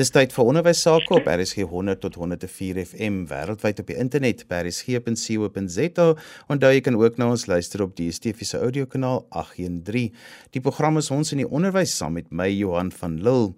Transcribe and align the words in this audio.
Dis 0.00 0.08
tyd 0.08 0.30
vir 0.32 0.48
onderwys 0.48 0.78
sake 0.86 1.12
op 1.12 1.26
RSG 1.28 1.66
100 1.68 1.98
tot 2.00 2.14
104 2.16 2.78
FM 2.80 3.26
wêreldwyd 3.28 3.82
op 3.82 3.90
die 3.90 3.96
internet 4.00 4.46
by 4.48 4.62
rsg.co.za. 4.64 6.06
Onthou 6.48 6.70
jy 6.72 6.80
kan 6.86 6.96
ook 6.96 7.18
na 7.20 7.26
ons 7.34 7.44
luister 7.50 7.84
op 7.84 7.92
die 7.98 8.06
DSTV 8.08 8.48
se 8.48 8.62
audiokanaal 8.64 9.20
813. 9.42 10.16
Die 10.56 10.62
program 10.64 10.96
is 10.96 11.12
ons 11.12 11.34
in 11.36 11.42
die 11.42 11.50
onderwys 11.58 11.92
saam 11.92 12.16
met 12.16 12.32
my 12.32 12.48
Johan 12.48 12.88
van 13.02 13.20
Lille. 13.20 13.52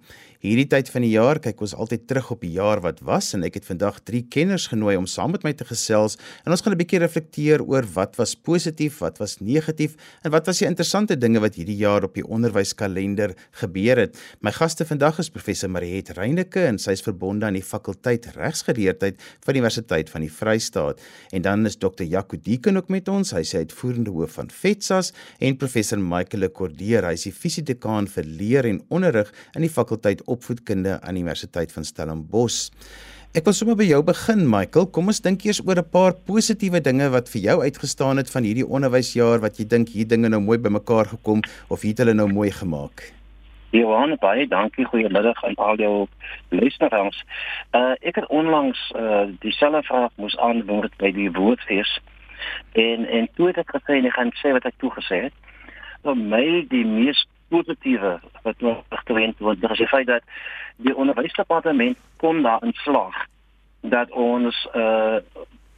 Hierdie 0.45 0.67
tyd 0.69 0.91
van 0.93 1.01
die 1.01 1.15
jaar 1.15 1.39
kyk 1.41 1.63
ons 1.65 1.73
altyd 1.73 2.03
terug 2.05 2.27
op 2.35 2.43
die 2.45 2.51
jaar 2.59 2.83
wat 2.85 2.99
was 3.09 3.31
en 3.33 3.47
ek 3.47 3.55
het 3.57 3.65
vandag 3.65 4.03
3 4.05 4.27
kenners 4.29 4.67
genooi 4.69 4.93
om 5.01 5.07
saam 5.09 5.31
met 5.33 5.45
my 5.47 5.55
te 5.57 5.65
gesels 5.65 6.19
en 6.45 6.53
ons 6.53 6.61
gaan 6.61 6.75
'n 6.75 6.81
bietjie 6.83 6.99
reflekteer 7.01 7.63
oor 7.65 7.87
wat 7.95 8.19
was 8.21 8.35
positief, 8.37 8.99
wat 9.01 9.17
was 9.25 9.41
negatief 9.41 9.97
en 10.23 10.31
wat 10.31 10.45
was 10.45 10.59
die 10.59 10.69
interessante 10.69 11.17
dinge 11.17 11.41
wat 11.41 11.55
hierdie 11.57 11.79
jaar 11.81 12.05
op 12.05 12.13
die 12.13 12.27
onderwyskalender 12.29 13.33
gebeur 13.53 13.97
het. 13.97 14.19
My 14.43 14.51
gaste 14.53 14.85
vandag 14.85 15.19
is 15.19 15.31
professor 15.31 15.71
Mariet 15.71 16.11
Reyneke 16.11 16.61
en 16.61 16.79
sy 16.79 16.91
is 16.91 17.01
verbonde 17.01 17.47
aan 17.47 17.57
die 17.57 17.65
fakulteit 17.65 18.27
regsgeleerdheid 18.37 19.17
van 19.17 19.55
die 19.55 19.63
Universiteit 19.63 20.11
van 20.11 20.21
die 20.21 20.31
Vrystaat. 20.31 21.01
En 21.33 21.41
dan 21.41 21.65
is 21.65 21.79
dokter 21.79 22.05
Jaco 22.05 22.37
Dieken 22.37 22.77
ook 22.77 22.91
met 22.91 23.09
ons. 23.09 23.33
Hy 23.33 23.41
is 23.41 23.55
uitvoerende 23.55 24.11
hoof 24.11 24.33
van 24.33 24.51
FETSAS 24.51 25.15
en 25.41 25.57
professor 25.57 25.99
Michael 25.99 26.51
Cordeer, 26.51 27.03
hy 27.07 27.15
is 27.15 27.23
die 27.23 27.33
fisiedekaan 27.33 28.07
vir 28.07 28.25
leer 28.25 28.67
en 28.67 28.85
onderrig 28.91 29.33
in 29.55 29.63
die 29.63 29.71
fakulteit 29.73 30.21
opvoedkunde 30.35 30.99
aan 31.01 31.17
die 31.17 31.25
Universiteit 31.25 31.73
van 31.73 31.87
Stellenbosch. 31.89 32.71
Ek 33.35 33.49
wil 33.49 33.55
sommer 33.59 33.75
by 33.75 33.89
jou 33.89 33.99
begin 34.07 34.45
Michael. 34.47 34.85
Kom 34.95 35.09
ons 35.11 35.19
dink 35.19 35.43
eers 35.43 35.59
oor 35.67 35.81
'n 35.81 35.91
paar 35.91 36.15
positiewe 36.15 36.79
dinge 36.79 37.09
wat 37.11 37.27
vir 37.33 37.41
jou 37.49 37.57
uitgestaan 37.67 38.23
het 38.23 38.31
van 38.31 38.47
hierdie 38.47 38.67
onderwysjaar 38.77 39.41
wat 39.43 39.59
jy 39.59 39.67
dink 39.67 39.89
hier 39.89 40.07
dinge 40.07 40.29
nou 40.29 40.41
mooi 40.41 40.59
bymekaar 40.59 41.07
gekom 41.17 41.43
of 41.69 41.83
het 41.83 41.99
hulle 41.99 42.15
nou 42.15 42.29
mooi 42.31 42.51
gemaak? 42.51 43.11
Johan, 43.75 44.15
baie 44.21 44.47
dankie. 44.47 44.85
Goeiemiddag 44.85 45.45
aan 45.45 45.55
al 45.55 45.77
jou 45.77 46.07
luisteraars. 46.49 47.25
Uh 47.75 47.95
ek 48.01 48.15
het 48.15 48.27
onlangs 48.29 48.79
uh 48.95 49.27
dieselfde 49.43 49.83
vraag 49.83 50.11
moes 50.15 50.37
antwoord 50.37 50.95
by 51.03 51.11
die 51.11 51.31
woordfees. 51.31 51.99
En 52.73 53.07
en 53.07 53.29
toe 53.35 53.47
het 53.51 53.59
ek 53.59 53.75
gesê 53.75 53.99
en 53.99 54.07
ek 54.07 54.15
gaan 54.15 54.31
sê 54.39 54.55
wat 54.55 54.65
ek 54.71 54.79
toe 54.79 54.93
gesê 54.95 55.27
het. 55.27 55.35
Vir 56.07 56.15
my 56.15 56.67
die 56.71 56.87
mees 56.87 57.27
positiewe 57.49 58.21
wat 58.43 58.61
nog 58.61 58.83
agterwend 58.89 59.39
word. 59.39 59.63
Is 59.71 59.79
die 59.79 59.89
feit 59.89 60.07
dat 60.07 60.23
die 60.77 60.97
onderwysdepartement 60.97 61.99
kon 62.17 62.43
daarin 62.43 62.73
slaag 62.73 63.27
dat 63.81 64.11
ons 64.11 64.69
uh 64.75 65.17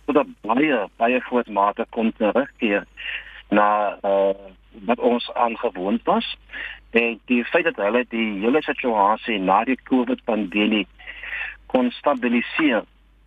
tot 0.07 0.17
'n 0.17 0.37
baie 0.41 0.89
baie 0.97 1.21
groot 1.21 1.49
mate 1.49 1.87
kon 1.91 2.13
terugkeer 2.13 2.85
na 3.49 3.99
uh 4.03 4.35
wat 4.85 4.99
ons 4.99 5.33
aangewoond 5.33 6.03
was. 6.03 6.37
En 6.91 7.21
die 7.25 7.45
feit 7.45 7.65
dat 7.65 7.77
hulle 7.77 8.05
die 8.09 8.41
hele 8.41 8.63
situasie 8.63 9.39
na 9.39 9.65
die 9.65 9.79
COVID 9.83 10.25
pandemie 10.25 10.87
kon 11.67 11.91
stabiliseer 11.91 12.85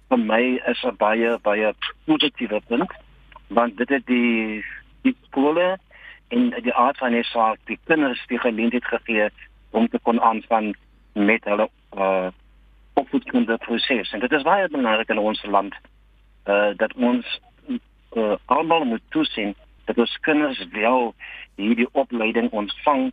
vir 0.09 0.17
my 0.17 0.61
is 0.71 0.83
'n 0.83 0.95
baie 0.97 1.37
baie 1.41 1.73
positiewe 2.05 2.61
punt 2.67 2.91
want 3.47 3.77
dit 3.77 3.89
het 3.89 4.05
die 4.05 4.63
die 5.01 5.15
skole 5.27 5.77
en 6.30 6.49
die 6.61 6.73
aard 6.73 6.97
van 6.97 7.11
die 7.11 7.23
saak 7.23 7.58
die 7.66 7.80
kinders 7.89 8.22
die 8.27 8.39
geleentheid 8.39 8.85
gegee 8.85 9.30
om 9.72 9.88
te 9.88 9.99
kon 10.03 10.22
aanvang 10.22 10.75
met 11.13 11.44
hulle 11.44 11.69
uh 11.97 12.30
opvoedkundige 12.99 13.58
proses. 13.58 14.11
En 14.11 14.19
dit 14.19 14.31
is 14.31 14.44
baie 14.44 14.67
belangrik 14.67 15.09
in 15.09 15.22
ons 15.23 15.44
land 15.45 15.75
uh 16.45 16.72
dat 16.75 16.94
ons 16.94 17.39
uh, 18.17 18.35
almal 18.45 18.83
moet 18.85 19.05
toesien 19.09 19.55
dat 19.85 19.97
ons 19.97 20.17
kinders 20.27 20.59
wel 20.72 21.13
hierdie 21.55 21.88
opleiding 21.91 22.50
ontvang 22.52 23.11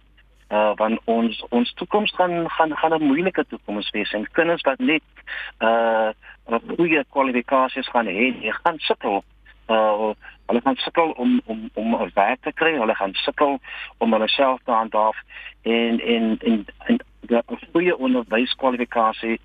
uh 0.50 0.72
want 0.80 1.00
ons 1.04 1.44
ons 1.48 1.72
toekoms 1.80 2.12
gaan 2.14 2.50
gaan 2.50 2.76
gaan 2.76 2.94
'n 2.94 3.06
moeilike 3.06 3.44
toekoms 3.48 3.90
wees 3.90 4.12
en 4.12 4.28
kinders 4.32 4.62
wat 4.62 4.78
net 4.78 5.02
uh 5.60 6.10
goeie 6.76 7.04
kwalifikasies 7.10 7.88
gaan 7.88 8.06
hê, 8.06 8.52
gaan 8.62 8.78
sukkel 8.78 9.24
uh 9.68 10.14
hulle 10.46 10.60
gaan 10.62 10.76
sukkel 10.76 11.10
om 11.10 11.40
om 11.44 11.70
om 11.74 11.94
'n 11.94 12.10
werk 12.14 12.40
te 12.42 12.52
kry, 12.52 12.78
hulle 12.78 12.94
gaan 12.94 13.14
sukkel 13.14 13.58
om 13.98 14.12
hulle 14.12 14.28
self 14.28 14.60
te 14.64 14.70
handhaaf 14.70 15.16
en 15.62 16.00
en 16.00 16.38
en, 16.40 16.66
en 16.86 17.00
die 17.20 17.42
goeie 17.72 17.96
onderwyskwalifikasie 17.98 19.40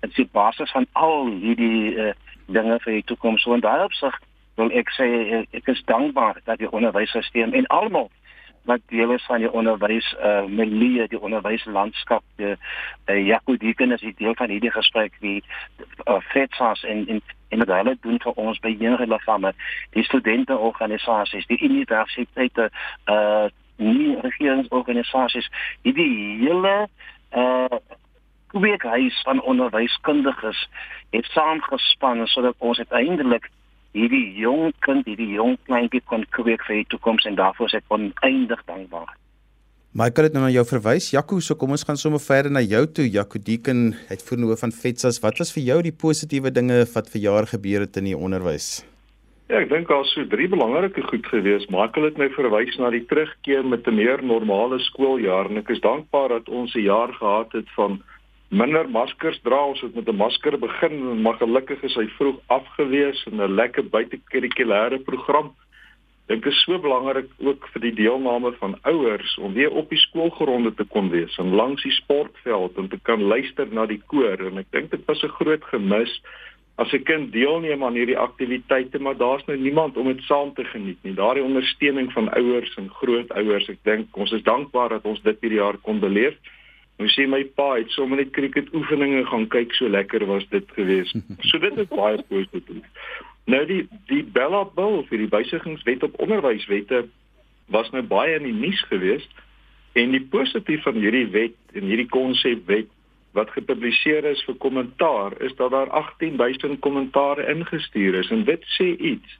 is 0.00 0.14
die 0.14 0.28
basis 0.32 0.70
van 0.70 0.86
al 0.92 1.26
hierdie 1.26 1.96
uh, 1.96 2.12
dinge 2.46 2.78
vir 2.80 2.92
die 2.92 3.04
toekoms. 3.04 3.42
So 3.42 3.54
in 3.54 3.60
daai 3.60 3.84
opsig 3.84 4.20
wil 4.54 4.70
ek 4.70 4.90
sê 4.94 5.06
ek 5.50 5.68
is 5.68 5.82
dankbaar 5.84 6.40
dat 6.44 6.58
die 6.58 6.70
onderwysstelsel 6.70 7.52
en 7.52 7.66
almal 7.66 8.10
wat 8.64 8.80
deel 8.86 9.12
is 9.12 9.24
van 9.24 9.38
die 9.38 9.52
onderwys 9.52 10.14
uh 10.20 10.44
milieu 10.44 11.06
die 11.06 11.20
onderwyslandskap 11.20 12.22
die 12.36 12.54
uh, 12.54 13.26
Jaco 13.26 13.56
Dieken 13.56 13.92
is 13.92 14.04
deel 14.16 14.34
van 14.34 14.48
hierdie 14.48 14.72
gesprek 14.72 15.16
wie 15.20 15.42
uh, 16.04 16.20
FETSAS 16.20 16.84
en 16.84 17.08
en 17.08 17.22
en 17.48 17.58
wat 17.58 17.76
hulle 17.76 17.96
doen 18.00 18.20
vir 18.22 18.32
ons 18.32 18.58
by 18.58 18.72
enige 18.78 19.06
liggame 19.06 19.52
die 19.96 20.04
studenteorganisasies 20.04 21.46
die 21.46 21.60
universiteite 21.62 22.70
uh 23.10 23.46
nie 23.76 24.14
regeringsorganisasies 24.22 25.50
hierdie 25.82 26.38
hele 26.46 26.74
uh 27.34 27.78
kweekhuis 28.54 29.22
van 29.26 29.42
onderwyskundiges 29.42 30.68
het 31.10 31.26
saamgespan 31.34 32.26
sodat 32.26 32.54
ons 32.58 32.78
uiteindelik 32.78 33.50
hierdie 33.94 34.34
jong 34.38 34.72
kind, 34.84 35.06
hierdie 35.06 35.34
jong 35.36 35.56
kleintjie 35.68 36.02
kon 36.10 36.24
kweek 36.34 36.64
vir 36.66 36.82
die 36.82 36.88
toekoms 36.94 37.26
en 37.30 37.38
daarvoor 37.38 37.70
is 37.70 37.78
ek 37.78 37.94
oneindig 37.94 38.64
dankbaar. 38.66 39.12
Michael 39.94 40.26
het 40.26 40.34
nou 40.34 40.42
na 40.42 40.50
jou 40.50 40.64
verwys. 40.66 41.12
Jaco, 41.14 41.36
so 41.38 41.54
kom 41.54 41.70
ons 41.70 41.86
gaan 41.86 41.98
sommer 42.00 42.18
verder 42.18 42.50
na 42.50 42.58
jou 42.64 42.82
toe. 42.90 43.04
Jaco 43.06 43.38
Deeken, 43.38 43.92
uitvoerende 44.10 44.48
hoof 44.50 44.64
van 44.64 44.74
FETSAS. 44.74 45.20
Wat 45.22 45.38
was 45.38 45.54
vir 45.54 45.62
jou 45.68 45.76
die 45.86 45.94
positiewe 45.94 46.50
dinge 46.50 46.80
wat 46.96 47.12
vir 47.12 47.22
jaar 47.22 47.46
gebeur 47.46 47.86
het 47.86 48.00
in 48.02 48.10
die 48.10 48.18
onderwys? 48.18 48.82
Ja, 49.46 49.60
ek 49.60 49.68
dink 49.70 49.86
daar 49.92 50.06
sou 50.10 50.24
drie 50.32 50.48
belangrike 50.50 51.04
goed 51.06 51.26
gewees. 51.30 51.68
Michael 51.70 52.08
het 52.08 52.18
my 52.18 52.26
verwys 52.34 52.74
na 52.80 52.90
die 52.90 53.04
terugkeer 53.06 53.62
met 53.62 53.86
'n 53.86 53.94
meer 53.94 54.24
normale 54.24 54.80
skooljaar 54.90 55.50
en 55.50 55.62
ek 55.62 55.70
is 55.70 55.84
dankbaar 55.84 56.28
dat 56.28 56.48
ons 56.48 56.74
'n 56.74 56.82
jaar 56.90 57.12
gehad 57.12 57.52
het 57.52 57.70
van 57.76 58.02
minder 58.48 58.88
maskers 58.88 59.40
dra 59.42 59.64
ons 59.66 59.80
het 59.80 59.94
met 59.94 60.08
'n 60.08 60.16
masker 60.16 60.58
begin 60.58 60.92
en 61.10 61.22
maar 61.22 61.36
gelukkig 61.36 61.82
is 61.82 61.94
hy 61.94 62.06
vroeg 62.18 62.38
afgewees 62.46 63.26
en 63.26 63.40
'n 63.40 63.54
lekker 63.54 63.84
buitekurrikulêre 63.84 64.98
program. 65.04 65.54
Dink 66.26 66.46
is 66.46 66.62
so 66.64 66.78
belangrik 66.78 67.28
ook 67.38 67.66
vir 67.72 67.80
die 67.80 67.94
deelname 67.94 68.52
van 68.52 68.78
ouers 68.82 69.38
om 69.38 69.52
weer 69.52 69.70
op 69.70 69.88
die 69.88 69.98
skoolgronde 69.98 70.74
te 70.74 70.84
kon 70.84 71.10
wees 71.10 71.36
en 71.38 71.54
langs 71.54 71.82
die 71.82 71.92
sportveld 71.92 72.78
om 72.78 72.88
te 72.88 72.98
kan 73.02 73.22
luister 73.22 73.66
na 73.70 73.86
die 73.86 74.00
koor 74.06 74.40
en 74.40 74.58
ek 74.58 74.70
dink 74.70 74.90
dit 74.90 75.04
was 75.06 75.22
'n 75.22 75.36
groot 75.36 75.64
gemis 75.64 76.20
as 76.76 76.92
'n 76.92 77.02
kind 77.02 77.32
deelneem 77.32 77.84
aan 77.84 77.94
hierdie 77.94 78.18
aktiwiteite 78.18 78.98
maar 78.98 79.16
daar's 79.16 79.44
nou 79.44 79.58
niemand 79.58 79.96
om 79.96 80.06
dit 80.06 80.22
saam 80.22 80.54
te 80.54 80.64
geniet 80.64 80.98
nie. 81.02 81.14
Daardie 81.14 81.44
ondersteuning 81.44 82.12
van 82.12 82.32
ouers 82.32 82.74
en 82.76 82.90
grootouers, 82.90 83.68
ek 83.68 83.78
dink 83.82 84.16
ons 84.16 84.32
is 84.32 84.42
dankbaar 84.42 84.88
dat 84.88 85.04
ons 85.04 85.22
dit 85.22 85.40
hierdie 85.40 85.60
jaar 85.60 85.76
kon 85.76 86.00
beleef. 86.00 86.34
Nou 87.02 87.08
sê 87.10 87.26
my 87.26 87.42
pa 87.58 87.72
het 87.74 87.90
sommer 87.90 88.20
net 88.20 88.32
cricket 88.36 88.70
oefeninge 88.74 89.24
gaan 89.26 89.48
kyk 89.50 89.74
so 89.74 89.88
lekker 89.90 90.26
was 90.30 90.46
dit 90.50 90.66
geweest. 90.76 91.16
So 91.50 91.58
dit 91.58 91.78
is 91.78 91.90
baie 91.90 92.22
positief. 92.28 92.84
Nou 93.50 93.64
die 93.66 93.82
die 94.10 94.22
Bella 94.36 94.64
Bill 94.76 95.02
vir 95.10 95.24
die 95.24 95.30
wysigingswet 95.32 96.06
op 96.06 96.20
onderwyswette 96.22 97.04
was 97.74 97.90
nou 97.90 98.02
baie 98.06 98.36
in 98.38 98.46
die 98.46 98.56
nuus 98.56 98.82
geweest 98.90 99.42
en 99.94 100.14
die 100.14 100.22
positief 100.30 100.82
van 100.86 100.98
hierdie 101.00 101.26
wet 101.34 101.56
en 101.74 101.88
hierdie 101.90 102.10
konsepwet 102.10 102.90
wat 103.34 103.50
gepubliseer 103.50 104.26
is 104.30 104.42
vir 104.46 104.56
kommentaar 104.62 105.34
is 105.42 105.54
dat 105.58 105.70
daar 105.74 105.90
18000 105.90 106.78
kommentare 106.80 107.46
ingestuur 107.50 108.20
is 108.22 108.30
en 108.30 108.44
dit 108.46 108.66
sê 108.76 108.92
iets 108.94 109.38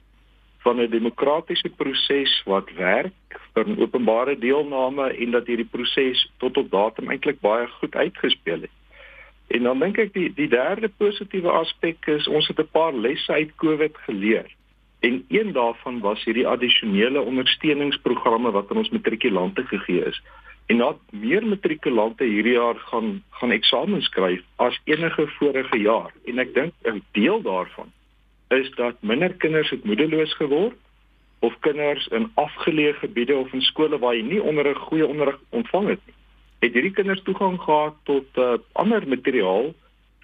van 0.65 0.81
'n 0.81 0.89
demokratiese 0.89 1.69
proses 1.69 2.31
wat 2.45 2.69
werk 2.77 3.37
vir 3.53 3.65
openbare 3.77 4.35
deelname 4.39 5.05
en 5.23 5.31
dat 5.31 5.47
hierdie 5.47 5.71
proses 5.77 6.25
tot 6.37 6.57
op 6.57 6.71
datum 6.71 7.09
eintlik 7.09 7.39
baie 7.39 7.67
goed 7.67 7.95
uitgespeel 7.95 8.61
het. 8.65 8.75
En 9.47 9.63
dan 9.63 9.79
dink 9.79 9.97
ek 10.01 10.13
die 10.13 10.29
die 10.33 10.49
derde 10.49 10.89
positiewe 10.97 11.51
aspek 11.61 12.07
is 12.17 12.27
ons 12.27 12.47
het 12.47 12.59
'n 12.59 12.71
paar 12.77 12.93
lesse 12.93 13.31
uit 13.31 13.51
COVID 13.55 13.97
geleer. 14.07 14.49
En 14.99 15.25
een 15.29 15.51
daarvan 15.51 15.99
was 15.99 16.23
hierdie 16.23 16.47
addisionele 16.47 17.21
ondersteuningsprogramme 17.21 18.51
wat 18.51 18.71
aan 18.71 18.77
ons 18.77 18.89
matrikulante 18.89 19.63
gegee 19.63 20.05
is. 20.05 20.21
En 20.65 20.77
nou 20.77 20.95
meer 21.11 21.45
matrikulante 21.45 22.23
hierdie 22.23 22.57
jaar 22.57 22.75
gaan 22.75 23.23
gaan 23.29 23.51
eksamens 23.51 24.05
skryf 24.05 24.41
as 24.55 24.81
enige 24.83 25.27
vorige 25.27 25.77
jaar. 25.77 26.11
En 26.25 26.39
ek 26.39 26.53
dink 26.53 26.73
'n 26.83 27.03
deel 27.11 27.41
daarvan 27.41 27.93
is 28.47 28.71
dat 28.75 28.95
minder 29.01 29.33
kinders 29.33 29.69
het 29.69 29.83
moedeloos 29.83 30.33
geword 30.35 30.77
of 31.39 31.55
kinders 31.59 32.07
in 32.07 32.29
afgeleë 32.33 32.93
gebiede 32.93 33.35
of 33.35 33.53
in 33.53 33.61
skole 33.61 33.99
waar 33.99 34.15
jy 34.15 34.23
nie 34.25 34.41
onderrig 34.41 34.77
goeie 34.89 35.07
onderrig 35.07 35.39
ontvang 35.49 35.89
het 35.93 36.03
nie. 36.05 36.15
Het 36.59 36.73
hierdie 36.73 36.95
kinders 36.97 37.21
toegang 37.23 37.59
gehad 37.61 37.97
tot 38.03 38.39
uh, 38.41 38.55
ander 38.71 39.07
materiaal 39.07 39.73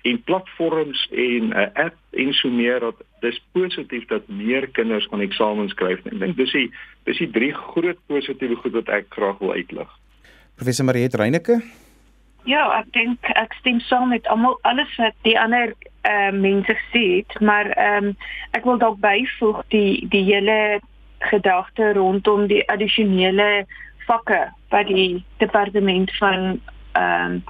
en 0.01 0.23
platforms 0.23 1.07
en 1.11 1.49
'n 1.49 1.53
uh, 1.53 1.67
app 1.85 1.97
en 2.11 2.33
so 2.33 2.49
meer 2.49 2.79
dat 2.79 3.03
dis 3.19 3.41
positief 3.51 4.05
dat 4.05 4.27
meer 4.27 4.67
kinders 4.67 5.05
van 5.05 5.21
eksamens 5.21 5.71
skryf. 5.71 6.05
Ek 6.05 6.19
dink 6.19 6.37
dis 6.37 6.51
die 6.51 6.71
dis 7.03 7.17
die 7.17 7.29
drie 7.29 7.53
groot 7.53 7.99
positiewe 8.07 8.55
goed 8.55 8.71
wat 8.71 8.89
ek 8.89 9.05
graag 9.09 9.37
wil 9.37 9.51
uitlig. 9.51 9.89
Professor 10.55 10.85
Mariet 10.85 11.13
Reyneke 11.13 11.61
Ja, 12.49 12.63
ek 12.79 12.87
dink 12.95 13.27
ek 13.37 13.53
stem 13.59 13.79
saam 13.85 14.09
met 14.09 14.25
almal 14.27 14.57
alles 14.65 14.89
wat 14.97 15.13
die 15.27 15.37
ander 15.39 15.75
uh, 16.09 16.31
mense 16.33 16.73
sê, 16.89 17.21
maar 17.39 17.69
ehm 17.75 18.11
um, 18.11 18.15
ek 18.57 18.65
wil 18.65 18.79
dalk 18.81 18.97
byvoeg 19.03 19.61
die 19.69 20.07
die 20.09 20.23
hele 20.25 20.79
gedagte 21.29 21.91
rondom 21.93 22.47
die 22.49 22.63
addisionele 22.73 23.67
vakke 24.07 24.39
wat 24.73 24.89
die 24.89 25.21
departement 25.43 26.09
van 26.17 26.57
ehm 26.97 27.37
um, 27.37 27.43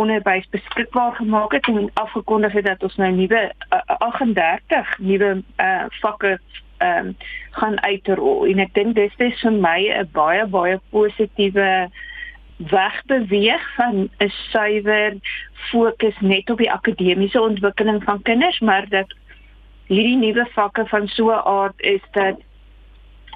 onderwys 0.00 0.46
beskikbaar 0.52 1.16
gemaak 1.16 1.52
het 1.52 1.66
en 1.68 1.90
afgekondig 1.94 2.52
het 2.52 2.64
dat 2.64 2.82
ons 2.82 2.96
nou 2.96 3.10
nuwe 3.12 3.40
uh, 3.72 3.80
38 3.98 4.98
nuwe 4.98 5.32
uh, 5.56 5.84
vakke 6.04 6.36
ehm 6.78 7.06
um, 7.06 7.16
gaan 7.56 7.80
uitrol. 7.82 8.46
En 8.52 8.60
ek 8.68 8.76
dink 8.76 8.94
dis 9.00 9.16
dis 9.16 9.40
vir 9.40 9.52
my 9.64 9.80
'n 9.88 10.08
baie 10.12 10.46
baie 10.46 10.80
positiewe 10.92 11.88
wegbeweeg 12.68 13.74
van 13.74 14.10
'n 14.18 14.28
suiwer 14.28 15.14
fokus 15.52 16.14
net 16.20 16.50
op 16.50 16.58
die 16.58 16.72
akademiese 16.72 17.40
ontwikkeling 17.40 18.04
van 18.04 18.22
kinders, 18.22 18.58
maar 18.58 18.88
dat 18.88 19.14
hierdie 19.86 20.16
nuwe 20.16 20.46
vakke 20.52 20.86
van 20.86 21.08
so 21.08 21.30
'n 21.30 21.44
aard 21.44 21.80
is 21.80 22.02
dat 22.10 22.40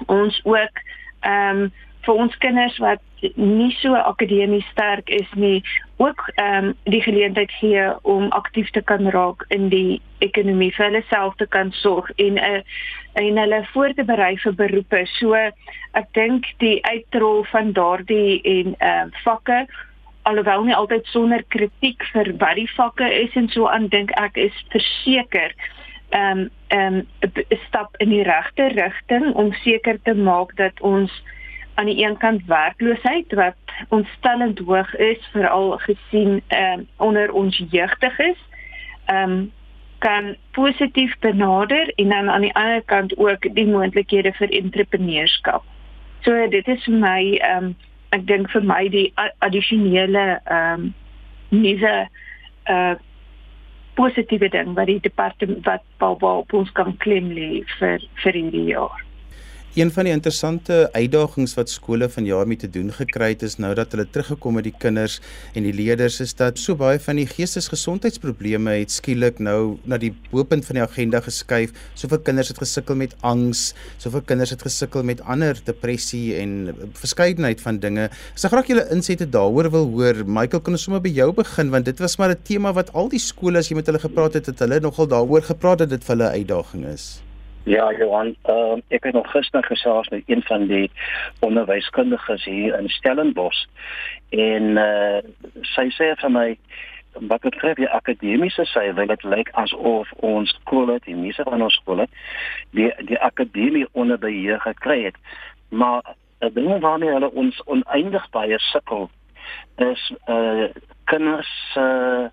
ons 0.05 0.41
ook 0.43 0.75
ehm 1.19 1.61
um, 1.61 1.73
vir 2.01 2.13
ons 2.13 2.37
kinders 2.37 2.77
wat 2.77 2.99
nie 3.35 3.71
so 3.79 3.95
akademies 3.95 4.65
sterk 4.71 5.09
is 5.09 5.31
nie 5.35 5.63
ook 5.97 6.27
ehm 6.35 6.65
um, 6.65 6.73
die 6.83 7.01
geleentheid 7.01 7.51
gee 7.51 7.87
om 8.01 8.29
aktief 8.31 8.69
te 8.69 8.81
kan 8.81 9.09
raak 9.09 9.45
in 9.47 9.69
die 9.69 10.01
ekonomie 10.19 10.71
vir 10.75 10.85
hulle 10.85 11.03
self 11.09 11.35
te 11.35 11.47
kan 11.47 11.71
sorg 11.71 12.11
en 12.15 12.33
'n 12.33 12.43
uh, 12.43 12.61
en 13.13 13.37
hulle 13.37 13.61
voor 13.73 13.93
te 13.93 14.03
berei 14.03 14.37
vir 14.37 14.53
beroepe. 14.53 15.05
So 15.05 15.33
ek 15.93 16.07
dink 16.11 16.45
die 16.57 16.83
uitrol 16.83 17.43
van 17.43 17.71
daardie 17.71 18.41
en 18.41 18.75
ehm 18.77 19.07
uh, 19.07 19.21
vakke 19.23 19.65
alhoewel 20.25 20.63
nie 20.63 20.75
altyd 20.75 21.05
sonder 21.05 21.43
kritiek 21.47 22.03
vir 22.13 22.33
wat 22.41 22.55
die 22.55 22.69
vakke 22.75 23.07
is 23.13 23.35
en 23.35 23.49
so 23.49 23.67
aan 23.69 23.87
dink 23.87 24.11
ek 24.19 24.37
is 24.37 24.65
verseker 24.73 25.53
ehm 26.09 26.39
um, 26.39 26.49
ehm 26.67 26.95
um, 26.97 27.57
stap 27.67 27.95
in 28.03 28.09
die 28.09 28.23
regte 28.23 28.67
rigting 28.73 29.33
om 29.33 29.53
seker 29.53 29.97
te 30.03 30.13
maak 30.13 30.55
dat 30.55 30.81
ons 30.81 31.11
aan 31.75 31.85
die 31.85 32.03
een 32.03 32.17
kant 32.17 32.45
werkloosheid 32.47 33.33
wat 33.33 33.55
ontstellend 33.89 34.59
hoog 34.59 34.95
is 34.95 35.29
veral 35.31 35.77
gesien 35.77 36.41
ehm 36.47 36.79
uh, 36.79 36.85
onder 36.97 37.31
ons 37.31 37.63
jeugdiges 37.69 38.39
ehm 39.05 39.31
um, 39.31 39.51
kan 39.97 40.35
positief 40.51 41.15
benader 41.19 41.93
en 41.95 42.09
dan 42.09 42.29
aan 42.29 42.41
die 42.41 42.53
ander 42.53 42.81
kant 42.85 43.17
ook 43.17 43.55
die 43.55 43.67
moontlikhede 43.67 44.33
vir 44.33 44.49
entrepreneurskap. 44.49 45.63
So 46.21 46.47
dit 46.49 46.67
is 46.67 46.83
vir 46.83 46.99
my 46.99 47.21
ehm 47.37 47.63
um, 47.63 47.75
ek 48.15 48.27
dink 48.27 48.49
vir 48.53 48.63
my 48.63 48.83
die 48.89 49.09
addisionele 49.39 50.25
ehm 50.43 50.87
um, 50.87 50.93
nuwe 51.49 51.95
uh 52.69 52.95
positiewe 53.95 54.49
ding 54.51 54.73
wat 54.75 54.89
die 54.91 54.99
departement 54.99 55.65
wat 55.65 55.83
op 56.19 56.53
ons 56.53 56.71
kan 56.71 56.97
klim 56.97 57.29
lê 57.31 57.63
vir 57.79 58.03
vir 58.23 58.33
hierdie 58.33 58.65
jaar. 58.73 59.05
Een 59.75 59.89
van 59.91 60.07
die 60.07 60.13
interessante 60.15 60.75
uitdagings 60.93 61.51
wat 61.57 61.67
skole 61.67 62.07
vanjaar 62.07 62.47
mee 62.47 62.55
te 62.55 62.69
doen 62.71 62.93
gekry 62.95 63.33
het 63.33 63.41
is 63.43 63.57
nou 63.59 63.73
dat 63.75 63.91
hulle 63.91 64.05
teruggekom 64.07 64.55
het 64.55 64.69
die 64.69 64.77
kinders 64.79 65.17
en 65.51 65.65
die 65.67 65.73
leerders 65.75 66.21
is 66.23 66.31
dat 66.39 66.61
so 66.61 66.79
baie 66.79 67.01
van 67.03 67.19
die 67.19 67.25
geestesgesondheidsprobleme 67.27 68.77
het 68.77 68.95
skielik 68.95 69.41
nou 69.43 69.75
na 69.83 69.99
die 69.99 70.13
boepunt 70.29 70.63
van 70.69 70.79
die 70.79 70.83
agenda 70.85 71.19
geskuif. 71.25 71.73
Soveel 71.91 72.23
kinders 72.23 72.53
het 72.53 72.63
gesukkel 72.63 72.95
met 73.01 73.17
angs, 73.19 73.65
soveel 73.99 74.23
kinders 74.23 74.55
het 74.55 74.63
gesukkel 74.63 75.03
met 75.03 75.25
ander 75.27 75.59
depressie 75.67 76.39
en 76.39 76.71
verskeidenheid 76.95 77.59
van 77.67 77.83
dinge. 77.83 78.07
Ek 78.07 78.47
graag 78.55 78.71
julle 78.71 78.87
insette 78.95 79.27
daaroor 79.27 79.73
wil 79.75 79.91
hoor, 79.91 80.23
Michael, 80.23 80.63
kan 80.63 80.79
ons 80.79 80.87
sommer 80.87 81.03
by 81.03 81.11
jou 81.19 81.33
begin 81.35 81.75
want 81.75 81.91
dit 81.91 81.99
was 81.99 82.15
maar 82.15 82.31
'n 82.31 82.47
tema 82.47 82.71
wat 82.71 82.95
al 82.95 83.11
die 83.11 83.19
skole 83.19 83.59
as 83.59 83.67
jy 83.67 83.75
met 83.75 83.91
hulle 83.91 83.99
gepraat 83.99 84.39
het, 84.39 84.45
het 84.45 84.59
hulle 84.59 84.79
nogal 84.79 85.11
daaroor 85.11 85.43
gepraat 85.43 85.83
dat 85.83 85.89
dit 85.89 86.03
vir 86.03 86.15
hulle 86.15 86.31
'n 86.31 86.39
uitdaging 86.39 86.87
is. 86.95 87.25
Ja, 87.65 87.93
Johan, 87.97 88.35
uh, 88.45 88.77
ek 88.93 89.03
het 89.03 89.13
nog 89.13 89.31
gister 89.31 89.63
gesels 89.63 90.09
met 90.09 90.23
een 90.25 90.43
van 90.45 90.67
die 90.67 90.91
onderwyskundiges 91.39 92.45
hier 92.45 92.77
in 92.79 92.89
Stellenbosch 92.89 93.65
en 94.29 94.77
uh, 94.77 95.17
sy 95.73 95.87
sê 95.97 96.11
vir 96.21 96.29
my 96.29 96.45
wat 97.31 97.41
betref 97.41 97.81
die 97.81 97.89
akademiese 97.89 98.67
sy 98.69 98.85
wil 98.93 99.09
dit 99.09 99.25
lyk 99.25 99.49
asof 99.57 100.13
ons 100.29 100.53
skole, 100.59 100.99
die 101.09 101.17
meeste 101.17 101.41
van 101.49 101.65
ons 101.65 101.79
skole, 101.81 102.05
die 102.77 102.91
die 103.09 103.17
akademie 103.17 103.87
onder 103.97 104.21
beheer 104.21 104.61
gekry 104.61 105.01
het. 105.07 105.17
Maar 105.73 106.05
uh, 106.05 106.53
ding 106.53 106.69
waarmee 106.85 107.17
hulle 107.17 107.33
ons 107.33 107.61
oneindig 107.65 108.29
baie 108.29 108.61
sukkel 108.69 109.09
is 109.81 110.11
uh 110.29 110.69
kinders 111.09 111.53
uh 111.81 112.27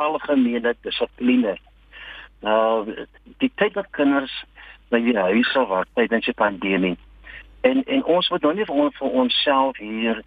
algemene 0.00 0.72
dissipline. 0.80 1.58
Nou 2.40 2.86
die 3.44 3.52
tyd 3.60 3.76
wat 3.76 3.92
kinders 3.92 4.44
by 4.88 5.00
die 5.04 5.16
huise 5.16 5.66
wat 5.68 5.88
tydens 5.94 6.24
die 6.24 6.34
pandemie. 6.34 6.96
En 7.60 7.84
en 7.84 8.04
ons 8.04 8.30
moet 8.30 8.42
nou 8.42 8.54
nie 8.54 8.64
vir 8.68 8.74
ons 8.74 8.96
vir 8.96 9.18
onsself 9.22 9.76
hier 9.82 10.22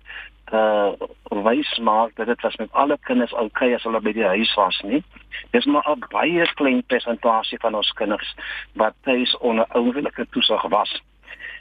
uh 0.52 0.92
wys 1.46 1.78
maak 1.80 2.16
dat 2.16 2.28
dit 2.28 2.42
was 2.42 2.56
met 2.56 2.72
alle 2.72 2.98
kinders 3.08 3.34
oukei 3.34 3.70
okay 3.70 3.76
as 3.76 3.84
hulle 3.88 4.02
by 4.04 4.12
die 4.14 4.28
huis 4.28 4.52
was 4.60 4.82
nie. 4.84 5.04
Dis 5.52 5.66
maar 5.66 5.88
'n 5.88 6.04
baie 6.12 6.46
klein 6.56 6.84
persentasie 6.84 7.60
van 7.60 7.76
ons 7.76 7.92
kinders 7.92 8.36
wat 8.74 8.94
tuis 9.04 9.38
onder 9.38 9.66
ouerlike 9.70 10.28
toesig 10.30 10.62
was. 10.62 11.02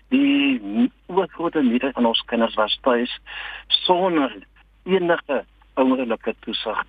Die 0.08 0.90
oorgrootste 1.06 1.62
meerderheid 1.62 1.94
van 1.94 2.06
ons 2.06 2.22
kinders 2.26 2.54
was 2.54 2.78
tuis 2.82 3.18
sonder 3.68 4.36
enige 4.84 5.44
ouerlike 5.74 6.34
toesig. 6.40 6.82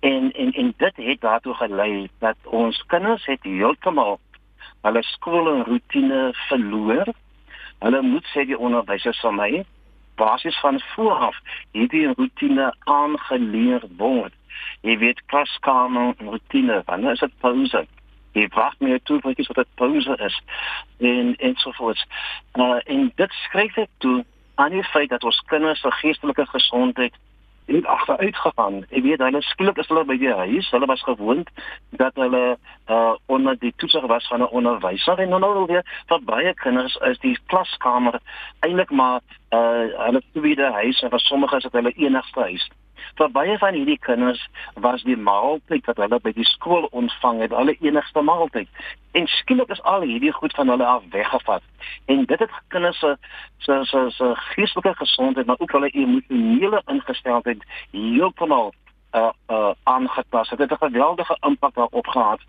En 0.00 0.32
en 0.32 0.52
en 0.52 0.74
dit 0.76 0.96
het 0.96 1.20
daartoe 1.20 1.54
gelei 1.54 2.08
dat 2.18 2.36
ons 2.44 2.84
kinders 2.86 3.26
het 3.26 3.42
heeltemal 3.42 4.18
hulle 4.84 5.02
skoolroetine 5.02 6.30
verloor. 6.48 7.08
Hulle 7.84 8.02
moet 8.04 8.26
sê 8.32 8.44
die 8.48 8.58
onderwysers 8.58 9.20
van 9.24 9.38
my 9.40 9.64
basis 10.20 10.58
van 10.60 10.80
vooraf 10.94 11.36
hierdie 11.72 12.06
roetine 12.12 12.70
aangeleer 12.84 13.82
word. 13.98 14.34
Jy 14.86 14.98
weet 15.00 15.22
klaskamer 15.32 16.14
roetine, 16.20 16.82
wanneer 16.86 17.16
is 17.16 17.24
dit 17.24 17.38
pouse? 17.42 17.84
Jy 18.34 18.46
wag 18.54 18.74
meer 18.82 19.00
toe 19.08 19.20
vir 19.22 19.34
iets 19.38 19.50
wat 19.50 19.62
dit 19.62 19.74
pouse 19.80 20.16
is 20.28 20.38
en 21.10 21.34
en 21.48 21.58
so 21.62 21.74
voort. 21.78 22.06
Uh 22.58 22.78
en 22.84 23.10
dit 23.16 23.36
skryf 23.44 23.78
ek 23.86 23.90
toe 24.04 24.22
aan 24.54 24.74
die 24.74 24.86
feit 24.92 25.10
dat 25.10 25.24
ons 25.24 25.42
kinders 25.50 25.80
se 25.80 25.90
geestelike 26.00 26.46
gesondheid 26.46 27.14
het 27.66 27.86
agteruit 27.86 28.36
gegaan. 28.36 28.84
Ek 28.90 29.02
weet 29.02 29.22
hulle 29.24 29.42
skielik 29.42 29.78
is 29.80 29.88
hulle 29.88 30.04
by 30.04 30.16
die 30.20 30.32
huis. 30.32 30.70
Hulle 30.70 30.86
was 30.86 31.02
gewoond 31.02 31.50
dat 31.90 32.14
hulle 32.14 32.58
uh 32.90 33.14
onder 33.26 33.58
die 33.58 33.72
toesig 33.76 34.06
was 34.06 34.26
van 34.28 34.40
'n 34.40 34.52
onderwyser 34.52 35.18
en 35.18 35.28
nou 35.28 35.40
nou 35.40 35.66
weer 35.66 35.84
vir 36.06 36.20
baie 36.24 36.54
kinders 36.54 36.96
is 36.96 37.18
die 37.18 37.38
klaskamer 37.46 38.20
eintlik 38.60 38.90
maar 38.90 39.20
uh 39.50 39.84
hulle 40.06 40.22
tweede 40.32 40.72
huis 40.72 41.02
en 41.02 41.10
vir 41.10 41.20
sommige 41.20 41.56
is 41.56 41.62
dit 41.62 41.72
hulle 41.72 41.92
enigste 41.96 42.40
huis 42.40 42.68
vir 43.16 43.30
baie 43.30 43.58
van 43.58 43.74
hierdie 43.74 43.98
kinders 43.98 44.48
was 44.74 45.02
die 45.02 45.16
maaltyd 45.16 45.86
wat 45.86 45.96
hulle 45.96 46.20
by 46.20 46.32
die 46.32 46.48
skool 46.48 46.88
ontvang 46.90 47.40
het 47.40 47.56
hulle 47.56 47.76
enigste 47.80 48.22
maaltyd. 48.22 48.68
En 49.12 49.26
skielik 49.26 49.70
is 49.70 49.82
al 49.82 50.00
hierdie 50.00 50.32
goed 50.32 50.54
van 50.54 50.68
hulle 50.68 50.86
af 50.86 51.02
weggevat. 51.10 51.62
En 52.06 52.24
dit 52.24 52.38
het 52.38 52.50
kinders 52.68 52.98
se 52.98 53.16
se 53.58 53.80
se 53.84 54.06
se 54.10 54.32
geestelike 54.34 54.94
gesondheid 54.94 55.46
maar 55.46 55.58
ook 55.58 55.72
hulle 55.72 55.88
emosionele 55.88 56.82
ingesteldheid 56.86 57.62
heeltemal 57.90 58.72
uh 59.14 59.30
uh 59.50 59.70
aangepas. 59.82 60.48
Dit 60.48 60.58
het 60.58 60.70
'n 60.70 60.84
geweldige 60.86 61.36
impak 61.40 61.74
daarop 61.74 62.06
gehad. 62.06 62.40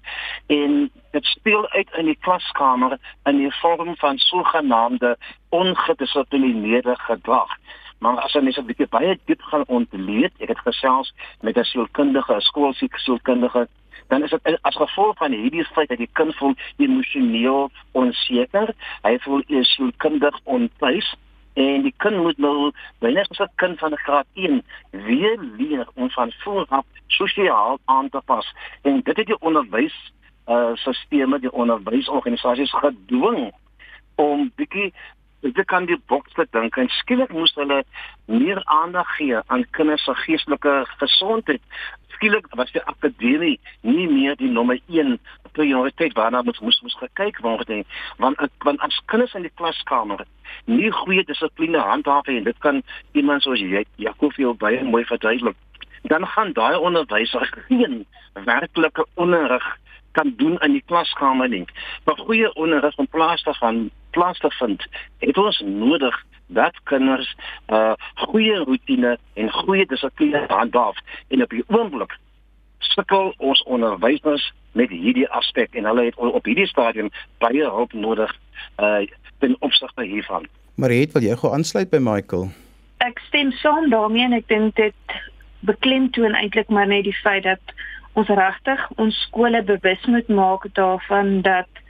En 0.47 0.91
dit 1.12 1.25
speel 1.25 1.69
uit 1.69 1.89
in 1.93 2.05
die 2.05 2.17
klaskamer 2.19 2.97
in 3.24 3.38
die 3.38 3.55
vorm 3.55 3.95
van 3.95 4.17
sogenaamde 4.17 5.17
ongedissiplineerde 5.50 6.95
gedrag. 6.95 7.50
Maar 7.99 8.19
as 8.19 8.33
jy 8.33 8.41
net 8.41 8.57
'n 8.57 8.65
bietjie 8.65 8.87
baie 8.87 9.19
diep 9.25 9.41
gaan 9.41 9.65
ontleed, 9.67 10.33
ek 10.39 10.47
het 10.47 10.59
gesels 10.59 11.13
met 11.41 11.57
'n 11.57 11.63
sielkundige, 11.63 12.35
'n 12.35 12.41
skoolsiek 12.41 12.97
sielkundige, 12.97 13.67
dan 14.07 14.23
is 14.23 14.29
dit 14.29 14.59
as 14.61 14.75
gevolg 14.75 15.17
van 15.17 15.31
hierdie 15.31 15.65
feit 15.65 15.89
dat 15.89 15.97
die 15.97 16.09
kind 16.13 16.35
voel 16.35 16.53
emosioneel 16.77 17.71
onseker, 17.91 18.73
hy 19.01 19.17
voel 19.19 19.41
sielkundig 19.47 20.39
ontuis 20.43 21.15
en 21.55 21.81
die 21.81 21.93
kind 21.97 22.17
moet 22.17 22.37
nou 22.37 22.71
wanneer 22.99 23.27
as 23.29 23.39
'n 23.39 23.55
kind 23.55 23.79
van 23.79 23.97
graad 23.97 24.25
1 24.33 24.63
weer 24.91 25.37
leer 25.57 25.87
om 25.93 26.09
van 26.09 26.31
voor 26.31 26.65
af 26.69 26.85
sosiaal 27.07 27.79
aan 27.85 28.09
te 28.09 28.21
pas. 28.25 28.53
En 28.81 29.01
dit 29.01 29.17
het 29.17 29.25
die 29.25 29.39
onderwys 29.39 30.13
uh 30.47 30.71
sisteme 30.73 31.39
die 31.39 31.51
onderwysorganisasies 31.51 32.73
gedwing 32.73 33.53
om 34.15 34.51
bietjie 34.55 34.93
dit 35.53 35.65
kan 35.65 35.85
die 35.85 35.97
bokse 36.07 36.47
dink 36.51 36.77
en 36.77 36.89
skielik 36.89 37.33
moes 37.33 37.53
hulle 37.59 37.83
meer 38.25 38.61
aandag 38.65 39.09
gee 39.17 39.41
aan 39.45 39.65
kinders 39.77 40.03
se 40.03 40.15
geestelike 40.23 40.85
gesondheid. 40.97 41.61
Skielik 42.15 42.47
was 42.55 42.71
die 42.71 42.83
akademie 42.83 43.59
nie 43.81 44.07
meer 44.07 44.35
die 44.39 44.49
nommer 44.49 44.79
1 44.87 45.19
prioriteit 45.51 46.15
waarna 46.17 46.41
ons 46.45 46.59
moes 46.59 46.81
moes 46.81 46.97
gekyk 47.01 47.41
word 47.45 47.67
nie. 47.67 47.83
Want 48.17 48.41
want 48.63 48.81
as 48.81 49.01
kinders 49.11 49.35
in 49.35 49.45
die 49.47 49.53
klaskamer 49.55 50.25
nie 50.65 50.91
goeie 50.91 51.23
dissipline 51.23 51.77
handhaaf 51.77 52.27
en 52.27 52.43
dit 52.43 52.57
kan 52.59 52.81
iemand 53.11 53.41
soos 53.41 53.61
Jakob 53.95 54.33
veel 54.33 54.55
baie 54.55 54.83
mooi 54.83 55.05
verduidelik 55.05 55.57
dan 56.07 56.27
gaan 56.27 56.53
daai 56.53 56.77
onderwyser 56.77 57.49
geen 57.67 58.05
werklike 58.33 59.05
onderrig 59.13 59.77
kan 60.11 60.33
doen 60.37 60.57
in 60.59 60.71
die 60.71 60.83
klaskamer 60.85 61.49
nie. 61.49 61.65
Maar 62.03 62.17
goeie 62.17 62.53
onderrig 62.53 62.97
in 62.97 63.07
plaas 63.07 63.41
te 63.41 63.53
gaan 63.53 63.89
plaas 64.15 64.39
te 64.39 64.51
vind, 64.60 64.86
het 65.24 65.38
ons 65.38 65.62
nodig 65.65 66.15
dat 66.48 66.77
kinders 66.89 67.29
uh, 67.74 67.93
goeie 68.29 68.57
rotine 68.67 69.17
en 69.34 69.51
goeie 69.51 69.86
dissipline 69.89 70.45
handhaaf 70.48 70.98
en 71.34 71.41
op 71.41 71.50
die 71.50 71.63
oomblik 71.67 72.17
sukkel 72.93 73.34
ons 73.38 73.63
onderwysers 73.63 74.51
met 74.77 74.89
hierdie 74.89 75.27
aspek 75.29 75.74
en 75.74 75.88
hulle 75.89 76.10
het 76.10 76.17
op 76.17 76.45
hierdie 76.45 76.67
stadium 76.69 77.10
baie 77.43 77.63
hulp 77.63 77.93
nodig 77.93 78.34
uh 78.79 79.05
ten 79.43 79.55
opsigte 79.60 80.03
hiervan. 80.07 80.45
Mariet, 80.79 81.12
wil 81.12 81.25
jy 81.25 81.36
gou 81.36 81.50
aansluit 81.51 81.89
by 81.91 82.00
Michael? 82.00 82.45
Ek 83.03 83.19
stem 83.27 83.51
saam 83.60 83.89
daarmee 83.91 84.24
en 84.29 84.36
ek 84.38 84.48
dink 84.48 84.77
dit 84.79 85.15
beklemtoon 85.67 86.38
eintlik 86.39 86.72
maar 86.72 86.88
net 86.88 87.03
die 87.03 87.17
feit 87.17 87.43
dat 87.43 87.75
ons 88.15 88.31
regtig 88.31 88.86
ons 88.95 89.17
skole 89.27 89.60
bewus 89.67 90.07
moet 90.07 90.31
maak 90.31 90.69
daarvan 90.79 91.41
dat 91.43 91.84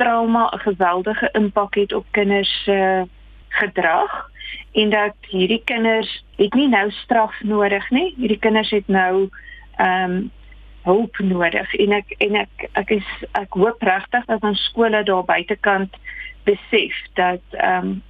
trauma 0.00 0.48
'n 0.54 0.58
geweldige 0.58 1.28
impak 1.32 1.74
het 1.74 1.92
op 1.92 2.06
kinders 2.10 2.62
se 2.64 2.72
uh, 2.72 3.02
gedrag 3.48 4.30
en 4.72 4.90
dat 4.90 5.14
hierdie 5.20 5.62
kinders 5.64 6.24
het 6.36 6.54
nie 6.54 6.68
nou 6.68 6.90
straf 6.90 7.34
nodig 7.42 7.90
nie. 7.90 8.14
Hierdie 8.16 8.38
kinders 8.38 8.70
het 8.70 8.88
nou 8.88 9.28
ehm 9.76 10.10
um, 10.10 10.30
hulp 10.82 11.18
nodig 11.18 11.74
en 11.74 11.92
ek 11.92 12.14
en 12.24 12.36
ek 12.40 12.68
ek 12.72 12.90
is 12.90 13.08
ek 13.36 13.52
hoop 13.52 13.82
regtig 13.84 14.24
dat 14.24 14.42
ons 14.42 14.62
skole 14.70 15.02
daar 15.04 15.24
buitekant 15.24 15.96
besef 16.48 16.96
dat 17.20 17.42
ehm 17.50 17.90
um, 17.90 18.02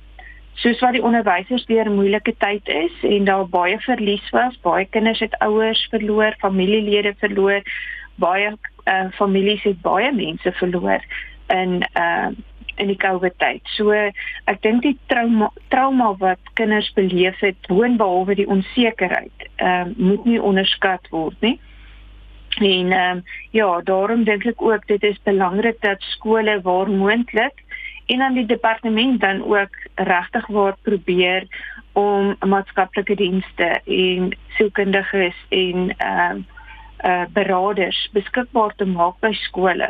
soos 0.63 0.81
wat 0.85 0.93
die 0.93 1.03
onderwysers 1.03 1.67
deur 1.67 1.89
'n 1.89 1.99
moeilike 1.99 2.35
tyd 2.39 2.69
is 2.69 2.93
en 3.03 3.25
daar 3.25 3.49
baie 3.49 3.81
verlies 3.81 4.31
was, 4.31 4.61
baie 4.61 4.85
kinders 4.85 5.19
het 5.19 5.39
ouers 5.39 5.87
verloor, 5.91 6.35
familielede 6.39 7.15
verloor, 7.19 7.63
baie 8.15 8.53
uh, 8.85 9.09
families 9.11 9.63
het 9.63 9.81
baie 9.81 10.13
mense 10.13 10.53
verloor 10.53 11.01
in 11.51 11.83
uh, 11.95 12.31
in 12.81 12.89
die 12.89 12.97
COVID 13.01 13.37
tyd. 13.39 13.61
So 13.77 13.93
ek 13.95 14.61
dink 14.65 14.85
die 14.87 14.97
trauma 15.13 15.51
trauma 15.73 16.13
wat 16.21 16.53
kinders 16.59 16.89
beleef 16.97 17.41
het, 17.45 17.59
boonbehalwe 17.69 18.39
die 18.41 18.49
onsekerheid, 18.49 19.49
ehm 19.57 19.93
uh, 19.93 20.07
moet 20.11 20.25
nie 20.25 20.41
onderskat 20.43 21.11
word 21.15 21.37
nie. 21.45 21.59
En 22.59 22.93
ehm 22.93 23.21
um, 23.21 23.25
ja, 23.51 23.81
daarom 23.85 24.25
dink 24.25 24.47
ek 24.47 24.63
ook 24.63 24.87
dit 24.87 25.03
is 25.03 25.21
belangrik 25.25 25.81
dat 25.81 26.03
skole 26.15 26.61
waar 26.63 26.91
moontlik 26.91 27.65
en 28.11 28.19
dan 28.19 28.35
die 28.35 28.47
departement 28.47 29.21
dan 29.21 29.45
ook 29.45 29.77
regtig 29.95 30.47
waar 30.47 30.77
probeer 30.83 31.47
om 31.93 32.35
maatskaplike 32.47 33.15
dienste 33.15 33.69
en 33.85 34.33
sielkundiges 34.57 35.37
en 35.49 35.95
ehm 35.97 36.37
uh, 36.37 36.49
uh 37.05 37.25
beraders 37.33 38.09
beskikbaar 38.13 38.75
te 38.77 38.85
maak 38.85 39.15
by 39.25 39.33
skole 39.33 39.89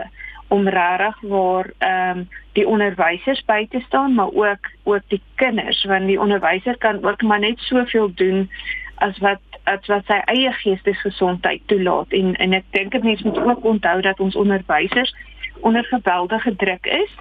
om 0.51 0.69
regtig 0.69 1.21
waar 1.21 1.71
ehm 1.79 2.19
um, 2.19 2.29
die 2.53 2.67
onderwysers 2.67 3.45
by 3.47 3.67
te 3.71 3.81
staan 3.87 4.15
maar 4.15 4.33
ook 4.33 4.71
ook 4.83 5.03
die 5.09 5.23
kinders 5.35 5.85
want 5.85 6.07
die 6.07 6.21
onderwyser 6.21 6.79
kan 6.79 7.05
ook 7.05 7.23
maar 7.23 7.39
net 7.39 7.59
soveel 7.59 8.11
doen 8.15 8.51
as 8.95 9.19
wat 9.19 9.41
as 9.65 9.87
wat 9.87 10.07
sy 10.09 10.19
eie 10.33 10.53
geestesgesondheid 10.53 11.63
toelaat. 11.67 12.13
En 12.17 12.35
en 12.37 12.57
ek 12.59 12.65
dink 12.77 12.93
dit 12.93 13.03
mense 13.03 13.27
moet 13.27 13.39
ook 13.39 13.65
onthou 13.65 14.01
dat 14.01 14.21
ons 14.21 14.37
onderwysers 14.37 15.15
onder 15.61 15.85
geweldige 15.85 16.57
druk 16.57 16.87
is 16.87 17.13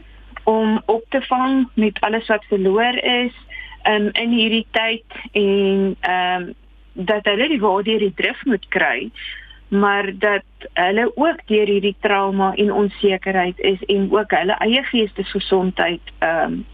om 0.43 0.81
op 0.85 1.03
te 1.09 1.21
vang 1.21 1.67
met 1.73 1.99
alles 1.99 2.27
wat 2.27 2.45
verloor 2.49 2.97
is 3.03 3.35
um, 3.83 4.09
in 4.11 4.31
hierdie 4.31 4.65
tyd 4.71 5.05
en 5.31 5.95
ehm 5.99 6.41
um, 6.41 6.53
dat 6.93 7.25
hulle 7.29 7.47
die 7.47 7.61
waardeur 7.61 7.99
die 7.99 8.13
drif 8.15 8.39
moet 8.45 8.65
kry 8.75 9.11
maar 9.69 10.11
dat 10.17 10.43
hulle 10.73 11.11
ook 11.15 11.41
deur 11.45 11.65
hierdie 11.65 11.95
trauma 11.99 12.53
en 12.55 12.71
onsekerheid 12.73 13.59
is 13.59 13.83
en 13.85 14.07
ook 14.11 14.31
hulle 14.31 14.57
eie 14.65 14.83
geestesgesondheid 14.83 16.01
ehm 16.19 16.53
um, 16.53 16.65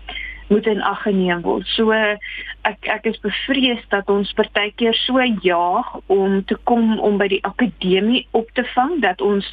moet 0.47 0.65
in 0.65 0.81
ag 0.81 1.01
geneem 1.01 1.41
word. 1.41 1.65
So 1.67 1.91
ek 1.91 2.85
ek 2.85 3.07
is 3.09 3.19
bevrees 3.19 3.81
dat 3.89 4.09
ons 4.09 4.33
partykeer 4.37 4.93
so 4.93 5.21
jaag 5.41 5.95
om 6.05 6.43
te 6.45 6.57
kom 6.69 6.99
om 6.99 7.17
by 7.17 7.27
die 7.27 7.41
akademie 7.43 8.27
op 8.31 8.51
te 8.53 8.63
vang 8.75 8.99
dat 9.01 9.21
ons 9.21 9.47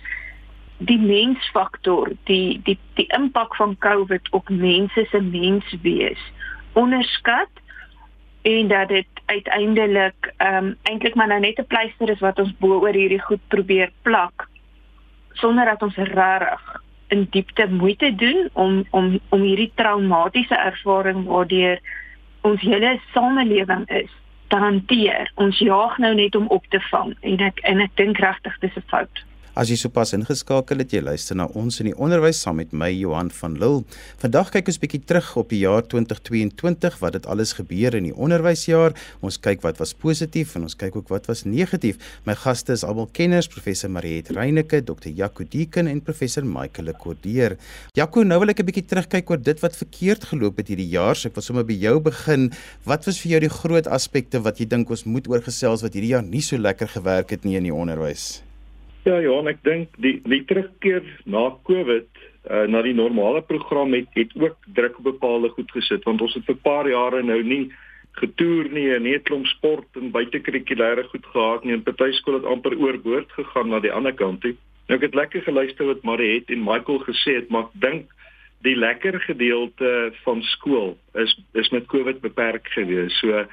die 0.85 0.99
mensfaktor, 1.01 2.13
die 2.29 2.61
die 2.67 2.79
die 2.99 3.09
impak 3.17 3.57
van 3.57 3.77
COVID 3.79 4.29
op 4.37 4.49
mense 4.49 5.07
se 5.11 5.21
menswees 5.21 6.21
onderskat 6.73 7.62
en 8.43 8.69
dat 8.69 8.89
dit 8.89 9.07
uiteindelik 9.27 10.33
ehm 10.37 10.65
um, 10.65 10.77
eintlik 10.83 11.15
maar 11.15 11.29
nou 11.29 11.41
net 11.41 11.59
'n 11.59 11.67
pleister 11.67 12.11
is 12.11 12.21
wat 12.21 12.39
ons 12.39 12.55
bo 12.59 12.81
oor 12.81 12.95
hierdie 12.95 13.23
goed 13.23 13.41
probeer 13.49 13.91
plak 14.03 14.49
sonder 15.33 15.65
dat 15.65 15.83
ons 15.83 15.97
regtig 15.97 16.83
in 17.09 17.27
diepte 17.31 17.67
moeite 17.71 18.15
doen 18.15 18.49
om 18.53 18.85
om 18.91 19.21
om 19.29 19.41
hierdie 19.41 19.73
traumatiese 19.75 20.57
ervaring 20.57 21.25
waardeur 21.25 21.81
ons 22.41 22.61
hele 22.61 23.01
samelewing 23.13 23.89
is 23.91 24.11
te 24.53 24.57
hanteer. 24.57 25.31
Ons 25.35 25.59
jaag 25.59 25.99
nou 25.99 26.15
net 26.15 26.35
om 26.35 26.47
op 26.47 26.65
te 26.69 26.81
vang 26.91 27.15
en 27.21 27.45
ek 27.49 27.61
en 27.69 27.81
ek 27.81 27.95
dink 28.01 28.19
regtig 28.21 28.59
dis 28.65 28.77
'n 28.77 28.89
fout. 28.93 29.25
As 29.53 29.69
jy 29.69 29.77
sopas 29.77 30.15
ingeskakel 30.17 30.81
het, 30.81 30.95
jy 30.97 31.03
luister 31.05 31.37
na 31.37 31.45
ons 31.61 31.77
in 31.83 31.91
die 31.91 31.99
onderwys 32.01 32.39
saam 32.41 32.57
met 32.57 32.71
my 32.73 32.87
Johan 32.89 33.29
van 33.37 33.59
Lille. 33.61 33.83
Vandag 34.23 34.49
kyk 34.55 34.71
ons 34.73 34.79
bietjie 34.81 35.03
terug 35.05 35.27
op 35.37 35.51
die 35.53 35.59
jaar 35.61 35.83
2022, 35.85 36.95
wat 37.03 37.19
het 37.19 37.27
alles 37.29 37.51
gebeur 37.59 37.93
in 37.99 38.07
die 38.09 38.15
onderwysjaar. 38.17 38.95
Ons 39.21 39.37
kyk 39.45 39.61
wat 39.67 39.77
was 39.83 39.93
positief 39.93 40.55
en 40.57 40.65
ons 40.65 40.77
kyk 40.81 40.97
ook 40.97 41.11
wat 41.13 41.29
was 41.29 41.45
negatief. 41.45 41.99
My 42.25 42.33
gaste 42.33 42.73
is 42.73 42.85
almal 42.89 43.11
kenners, 43.13 43.51
professor 43.53 43.93
Mariet 43.93 44.31
Reyneke, 44.33 44.81
Dr. 44.89 45.11
Jaco 45.13 45.45
Deeken 45.45 45.91
en 45.91 46.01
professor 46.01 46.49
Michael 46.49 46.89
Lekordeer. 46.89 47.59
Jaco, 47.93 48.25
nou 48.25 48.39
wil 48.41 48.55
ek 48.55 48.65
'n 48.65 48.69
bietjie 48.71 48.89
terugkyk 48.89 49.29
oor 49.29 49.43
dit 49.43 49.61
wat 49.61 49.77
verkeerd 49.77 50.25
geloop 50.33 50.57
het 50.65 50.69
hierdie 50.69 50.89
jaar. 50.89 51.15
So 51.15 51.29
ek 51.29 51.35
wil 51.35 51.43
sommer 51.45 51.65
by 51.65 51.77
jou 51.77 52.01
begin. 52.01 52.53
Wat 52.87 53.05
was 53.05 53.21
vir 53.21 53.33
jou 53.33 53.41
die 53.41 53.53
groot 53.53 53.87
aspekte 53.87 54.41
wat 54.41 54.57
jy 54.57 54.65
dink 54.65 54.89
ons 54.89 55.05
moet 55.05 55.29
oorgesels 55.29 55.83
wat 55.83 55.93
hierdie 55.93 56.17
jaar 56.17 56.25
nie 56.25 56.41
so 56.41 56.57
lekker 56.57 56.89
gewerk 56.89 57.29
het 57.31 57.45
nie 57.45 57.57
in 57.57 57.65
die 57.65 57.75
onderwys? 57.75 58.41
Ja, 59.03 59.17
ja, 59.19 59.35
ek 59.51 59.65
dink 59.67 59.97
die 59.99 60.21
die 60.31 60.45
terugkeer 60.47 61.03
na 61.27 61.49
COVID 61.67 62.07
uh, 62.47 62.67
na 62.71 62.83
die 62.87 62.95
normale 62.95 63.43
program 63.43 63.97
het 63.97 64.11
het 64.15 64.31
ook 64.39 64.57
druk 64.77 65.01
op 65.01 65.09
bepaalde 65.11 65.51
goed 65.57 65.73
gesit 65.75 66.05
want 66.07 66.23
ons 66.23 66.37
het 66.39 66.47
vir 66.47 66.55
'n 66.55 66.63
paar 66.63 66.89
jare 66.89 67.23
nou 67.23 67.43
nie 67.43 67.73
getoer 68.21 68.71
nie 68.71 68.95
en 68.95 69.03
net 69.03 69.25
klomp 69.27 69.47
sport 69.47 69.89
en 69.99 70.13
buitekurrikulêre 70.15 71.05
goed 71.11 71.27
gehad 71.35 71.65
nie 71.65 71.75
en 71.75 71.83
party 71.83 72.13
skole 72.13 72.39
het 72.39 72.47
amper 72.47 72.79
oorboord 72.79 73.33
gegaan 73.33 73.69
na 73.69 73.81
die 73.81 73.93
ander 73.93 74.13
kant 74.13 74.41
toe. 74.41 74.55
Nou 74.89 74.99
ek 74.99 75.09
het 75.09 75.15
lekker 75.15 75.43
geluister 75.43 75.87
wat 75.87 76.03
Mariet 76.03 76.51
en 76.51 76.65
Michael 76.65 77.03
gesê 77.09 77.41
het, 77.41 77.49
maar 77.51 77.71
ek 77.71 77.81
dink 77.81 78.11
die 78.63 78.77
lekker 78.77 79.19
gedeelte 79.21 80.13
van 80.23 80.43
skool 80.43 80.97
is 81.15 81.35
is 81.55 81.71
met 81.71 81.91
COVID 81.91 82.21
beperk 82.21 82.69
gewees. 82.69 83.19
So 83.19 83.47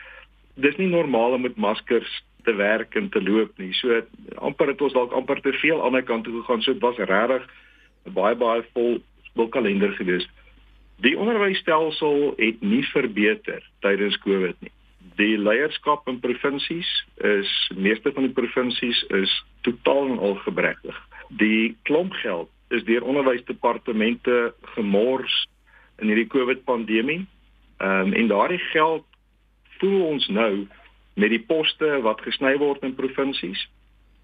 dis 0.55 0.77
nie 0.77 0.91
normaal 0.91 1.33
om 1.33 1.41
met 1.41 1.57
maskers 1.57 2.21
te 2.43 2.55
werk 2.55 2.95
en 2.95 3.09
te 3.09 3.21
loop 3.23 3.57
nie. 3.57 3.73
So 3.73 4.01
amper 4.35 4.73
het 4.73 4.81
ons 4.81 4.93
dalk 4.93 5.13
amper 5.15 5.41
te 5.41 5.53
veel 5.61 5.83
aan 5.83 5.97
die 5.97 6.05
kant 6.07 6.23
toe 6.23 6.39
gegaan. 6.41 6.61
So 6.61 6.73
dit 6.73 6.81
was 6.81 6.97
regtig 6.97 7.47
baie 8.15 8.35
baie 8.35 8.63
vol 8.73 8.99
skoolkalender 9.31 9.91
gewees. 9.97 10.27
Die 11.03 11.15
onderwysstelsel 11.17 12.33
het 12.37 12.61
nie 12.61 12.83
verbeter 12.91 13.63
tydens 13.79 14.17
Covid 14.23 14.55
nie. 14.59 14.71
Die 15.19 15.37
leierskap 15.39 16.07
in 16.07 16.19
provinsies 16.19 16.89
is 17.27 17.51
meeste 17.75 18.11
van 18.15 18.27
die 18.27 18.35
provinsies 18.35 19.03
is 19.15 19.33
totaal 19.67 20.13
en 20.13 20.19
al 20.19 20.35
gebrekkig. 20.43 20.95
Die 21.39 21.75
klomp 21.87 22.15
geld 22.23 22.49
is 22.69 22.83
deur 22.87 23.03
onderwysdepartemente 23.03 24.53
gemors 24.75 25.45
in 25.99 26.11
hierdie 26.11 26.29
Covid 26.31 26.63
pandemie. 26.67 27.25
Ehm 27.79 28.11
um, 28.11 28.13
en 28.13 28.27
daardie 28.27 28.63
geld 28.71 29.05
voel 29.79 30.01
ons 30.05 30.27
nou 30.27 30.67
met 31.19 31.33
die 31.33 31.43
poste 31.51 31.99
wat 32.05 32.21
gesny 32.23 32.55
word 32.57 32.83
in 32.87 32.95
provinsies. 32.95 33.65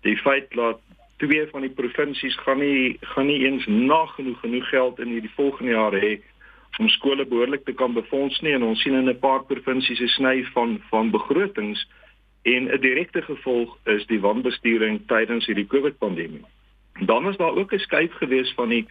Die 0.07 0.15
feit 0.23 0.47
dat 0.55 0.79
twee 1.17 1.43
van 1.51 1.65
die 1.65 1.73
provinsies 1.73 2.37
gaan 2.43 2.61
nie 2.63 2.97
gaan 3.13 3.27
nie 3.27 3.41
eens 3.47 3.67
nagenoeg 3.67 4.39
genoeg 4.39 4.69
geld 4.69 4.99
in 5.03 5.13
hierdie 5.15 5.35
volgende 5.35 5.71
jaar 5.71 5.95
hê 5.95 6.15
om 6.79 6.89
skole 6.91 7.25
behoorlik 7.25 7.63
te 7.65 7.73
kan 7.73 7.93
befonds 7.95 8.41
nie 8.43 8.55
en 8.55 8.63
ons 8.67 8.81
sien 8.83 8.95
in 8.95 9.09
'n 9.09 9.19
paar 9.19 9.43
provinsies 9.51 10.01
'n 10.01 10.15
sny 10.17 10.43
van 10.53 10.79
van 10.89 11.11
begrotings 11.11 11.87
en 12.43 12.67
'n 12.71 12.81
direkte 12.81 13.21
gevolg 13.21 13.77
is 13.85 14.05
die 14.07 14.19
wanbestuuring 14.19 15.01
tydens 15.07 15.45
hierdie 15.45 15.67
COVID 15.67 15.97
pandemie. 15.97 16.45
Dan 16.99 17.27
is 17.29 17.37
daar 17.37 17.55
ook 17.55 17.73
'n 17.73 17.79
skuif 17.79 18.13
gewees 18.13 18.53
van 18.53 18.69
die 18.69 18.85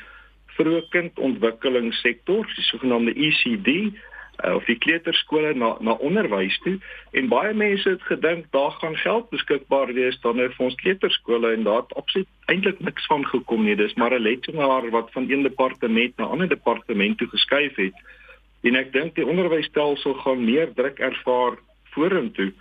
vroeë 0.47 0.89
kindontwikkelingssektor, 0.89 2.47
die 2.55 2.65
sogenaamde 2.65 3.15
ECD 3.15 3.69
uh, 4.45 4.55
of 4.55 4.65
die 4.65 4.79
kleuterskole 4.79 5.55
na 5.55 5.77
na 5.81 5.97
onderwys 6.09 6.59
toe 6.65 6.79
en 7.13 7.29
baie 7.29 7.55
mense 7.55 7.89
het 7.89 8.03
gedink 8.11 8.51
daar 8.57 8.75
gaan 8.81 8.97
geld 8.97 9.31
beskikbaar 9.31 9.93
wees 9.95 10.21
dan 10.21 10.43
vir 10.43 10.67
ons 10.69 10.81
kleuterskole 10.83 11.53
en 11.53 11.67
daar 11.69 11.83
het 11.83 11.95
absoluut 11.95 12.31
eintlik 12.53 12.81
niks 12.81 13.07
van 13.07 13.27
gekom 13.27 13.65
nie 13.65 13.77
dis 13.77 13.95
maar 13.95 14.15
'n 14.15 14.23
lesenaar 14.23 14.91
wat 14.91 15.13
van 15.13 15.31
een 15.31 15.43
departement 15.43 16.17
na 16.17 16.25
'n 16.25 16.31
ander 16.31 16.49
departement 16.49 17.19
toe 17.19 17.29
geskuif 17.29 17.77
het 17.77 17.95
en 18.63 18.77
ek 18.77 18.93
dink 18.93 19.15
die 19.15 19.27
onderwysstelsel 19.27 20.15
gaan 20.15 20.45
meer 20.45 20.73
druk 20.75 20.99
ervaar 20.99 21.59
vorentoe 21.95 22.53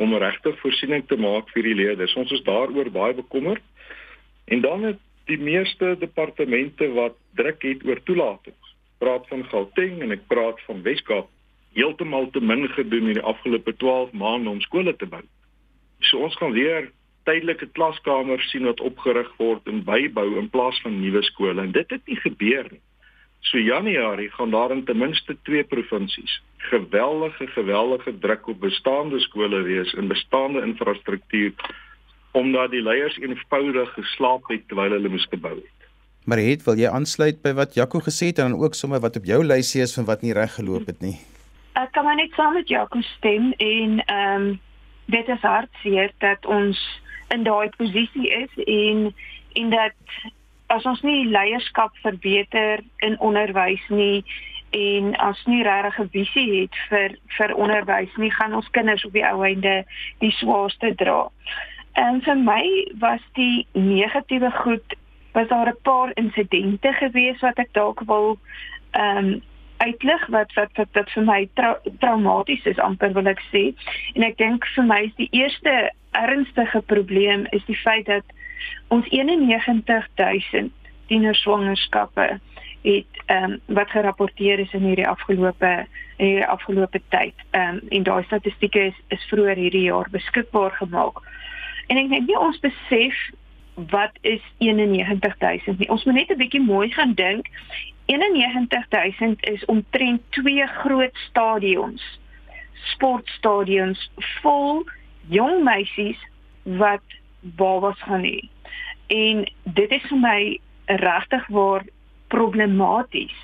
om 0.00 0.16
regtig 0.16 0.56
voorsiening 0.62 1.04
te 1.06 1.18
maak 1.20 1.50
vir 1.54 1.68
die 1.68 1.76
leerders. 1.76 2.16
Ons 2.16 2.32
is 2.32 2.44
daaroor 2.46 2.88
baie 2.94 3.14
bekommerd. 3.14 3.62
En 4.48 4.64
dan 4.64 4.86
het 4.88 5.00
die 5.28 5.38
meeste 5.38 5.94
departemente 6.00 6.88
wat 6.96 7.18
druk 7.38 7.62
het 7.62 7.84
oor 7.86 8.00
toelatings. 8.08 8.59
Praat 9.00 9.28
van 9.32 9.44
Gauteng 9.48 10.02
en 10.04 10.12
ek 10.16 10.26
praat 10.28 10.60
van 10.68 10.82
Weskaap 10.84 11.28
heeltemal 11.76 12.28
te 12.34 12.40
min 12.42 12.66
gedoen 12.74 13.12
in 13.12 13.18
die 13.20 13.28
afgelope 13.32 13.72
12 13.82 14.12
maande 14.12 14.50
om 14.50 14.60
skole 14.60 14.94
te 14.96 15.06
bou. 15.06 15.22
So 16.10 16.24
ons 16.26 16.36
gaan 16.40 16.52
weer 16.56 16.90
tydelike 17.28 17.68
klaskamers 17.76 18.48
sien 18.50 18.66
wat 18.68 18.80
opgerig 18.84 19.30
word 19.38 19.66
en 19.70 19.84
bybou 19.86 20.26
in 20.40 20.50
plaas 20.50 20.80
van 20.84 20.98
nuwe 21.00 21.22
skole 21.28 21.62
en 21.62 21.74
dit 21.76 21.90
het 21.94 22.06
nie 22.10 22.18
gebeur 22.20 22.70
nie. 22.70 22.82
So 23.48 23.58
Januarie 23.58 24.30
gaan 24.36 24.50
daar 24.50 24.72
in 24.74 24.84
ten 24.84 24.98
minste 24.98 25.36
twee 25.48 25.64
provinsies 25.64 26.40
geweldige 26.70 27.46
geweldige 27.46 28.18
druk 28.18 28.48
op 28.48 28.60
bestaande 28.60 29.20
skole 29.20 29.62
wees 29.62 29.94
en 29.94 30.08
bestaande 30.08 30.62
infrastruktuur 30.62 31.52
omdat 32.32 32.70
die 32.70 32.82
leiers 32.82 33.16
eenvoudig 33.18 33.92
geslaap 33.92 34.48
het 34.48 34.68
terwyl 34.68 34.92
hulle 34.94 35.08
moes 35.08 35.26
gebou 35.30 35.56
het. 35.56 35.79
Maar 36.24 36.38
het 36.38 36.64
wil 36.64 36.76
jy 36.78 36.88
aansluit 36.88 37.42
by 37.42 37.52
wat 37.56 37.74
Jaco 37.74 38.00
gesê 38.04 38.30
het 38.30 38.38
en 38.38 38.50
dan 38.52 38.60
ook 38.60 38.74
sommer 38.74 39.00
wat 39.00 39.16
op 39.16 39.24
jou 39.24 39.44
lysie 39.44 39.82
is 39.82 39.94
van 39.94 40.04
wat 40.04 40.22
nie 40.22 40.32
reg 40.36 40.54
geloop 40.54 40.86
het 40.86 41.00
nie? 41.00 41.16
Ek 41.80 41.92
kan 41.92 42.04
maar 42.04 42.18
net 42.18 42.34
saam 42.36 42.54
met 42.54 42.68
Jaco 42.68 43.00
stem 43.00 43.52
en 43.56 44.02
ehm 44.04 44.42
um, 44.42 44.60
dit 45.10 45.28
is 45.28 45.40
hartseer 45.42 46.12
dat 46.18 46.46
ons 46.46 46.78
in 47.34 47.42
daai 47.42 47.70
posisie 47.76 48.30
is 48.30 48.52
en 48.64 49.14
en 49.52 49.70
dat 49.70 49.96
as 50.66 50.84
ons 50.86 51.00
nie 51.02 51.26
leierskap 51.26 51.96
verbeter 52.04 52.84
in 53.06 53.18
onderwys 53.18 53.82
nie 53.88 54.22
en 54.70 55.16
as 55.16 55.40
nie 55.46 55.62
regtig 55.66 55.98
'n 55.98 56.08
visie 56.14 56.60
het 56.60 56.76
vir 56.90 57.16
vir 57.38 57.54
onderwys 57.54 58.16
nie 58.16 58.30
gaan 58.30 58.54
ons 58.54 58.70
kinders 58.70 59.04
op 59.04 59.12
die 59.12 59.26
ou 59.26 59.42
einde 59.44 59.84
die 60.18 60.30
swaarste 60.30 60.94
dra. 60.94 61.28
En 61.92 62.22
vir 62.22 62.36
my 62.36 62.64
was 62.98 63.20
die 63.34 63.66
negatiewe 63.72 64.50
goed 64.50 64.96
was 65.32 65.48
daar 65.48 65.68
'n 65.68 65.82
paar 65.82 66.10
insidente 66.14 66.92
gewees 66.92 67.40
wat 67.40 67.58
ek 67.58 67.72
dalk 67.72 68.00
wil 68.06 68.38
ehm 68.90 69.16
um, 69.16 69.42
uitlig 69.76 70.26
wat 70.26 70.52
wat 70.52 70.70
wat, 70.74 70.88
wat 70.92 71.10
vir 71.10 71.24
my 71.24 71.48
tra 71.54 71.78
traumaties 71.98 72.64
is 72.64 72.78
amper 72.78 73.12
wil 73.12 73.26
ek 73.26 73.40
sê. 73.52 73.72
En 74.14 74.22
ek 74.22 74.36
dink 74.36 74.66
vir 74.74 74.84
my 74.84 75.00
is 75.08 75.16
die 75.16 75.28
eerste 75.30 75.92
ernstige 76.10 76.82
probleem 76.82 77.46
is 77.50 77.64
die 77.64 77.78
feit 77.78 78.06
dat 78.06 78.24
ons 78.88 79.08
91000 79.08 80.72
tienerswangerskappe 81.06 82.40
het 82.82 83.22
ehm 83.26 83.52
um, 83.52 83.60
wat 83.66 83.90
gerapporteer 83.90 84.58
is 84.58 84.72
in 84.72 84.84
hierdie 84.88 85.08
afgelope 85.08 85.72
in 86.16 86.26
hierdie 86.26 86.46
afgelope 86.46 87.00
tyd. 87.08 87.34
Ehm 87.50 87.80
um, 87.80 87.80
en 87.88 88.02
daai 88.02 88.24
statistieke 88.24 88.80
is 88.92 88.98
is 89.08 89.28
vroeër 89.32 89.56
hierdie 89.56 89.88
jaar 89.88 90.08
beskikbaar 90.10 90.70
gemaak. 90.70 91.22
En 91.88 91.96
ek 91.96 92.08
dink 92.08 92.26
nie 92.26 92.38
ons 92.38 92.60
besef 92.60 93.16
wat 93.88 94.12
is 94.20 94.42
91000 94.58 95.78
nie. 95.78 95.88
Ons 95.88 96.04
moet 96.04 96.14
net 96.14 96.30
'n 96.30 96.36
bietjie 96.36 96.60
mooi 96.60 96.90
gaan 96.92 97.14
dink. 97.14 97.48
91000 98.06 99.46
is 99.46 99.64
omtrent 99.64 100.22
twee 100.28 100.66
groot 100.66 101.16
stadions. 101.28 102.18
Sportstadions 102.72 104.10
vol 104.42 104.84
jong 105.28 105.64
meisies 105.64 106.18
wat 106.62 107.02
babas 107.40 108.02
gaan 108.02 108.24
hê. 108.24 108.48
En 109.06 109.52
dit 109.64 109.90
is 109.90 110.02
vir 110.02 110.18
my 110.18 110.60
regtig 110.86 111.46
waar 111.46 111.84
problematies 112.28 113.36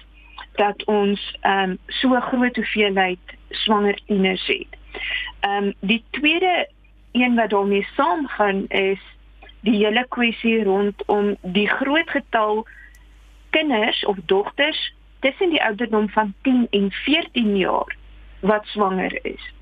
dat 0.57 0.85
ons 0.85 1.37
ehm 1.41 1.71
um, 1.71 1.79
so 1.87 2.21
groot 2.21 2.57
hoeveelheid 2.57 3.37
swanger 3.51 3.99
tieners 4.07 4.47
het. 4.47 4.73
Ehm 5.41 5.65
um, 5.65 5.75
die 5.81 6.05
tweede 6.11 6.69
een 7.13 7.35
wat 7.35 7.51
daarmee 7.51 7.87
saamgaan 7.97 8.67
is 8.69 9.01
die 9.61 9.77
hele 9.85 10.07
kwessie 10.09 10.63
rondom 10.65 11.37
die 11.43 11.69
groot 11.69 12.11
getal 12.11 12.67
kinders 13.51 14.05
of 14.05 14.17
dogters 14.27 14.95
tussen 15.21 15.51
die 15.51 15.63
ouderdom 15.63 16.09
van 16.09 16.35
10 16.43 16.67
en 16.71 16.91
14 16.91 17.57
jaar 17.57 17.97
wat 18.41 18.67
swanger 18.67 19.19
is. 19.25 19.53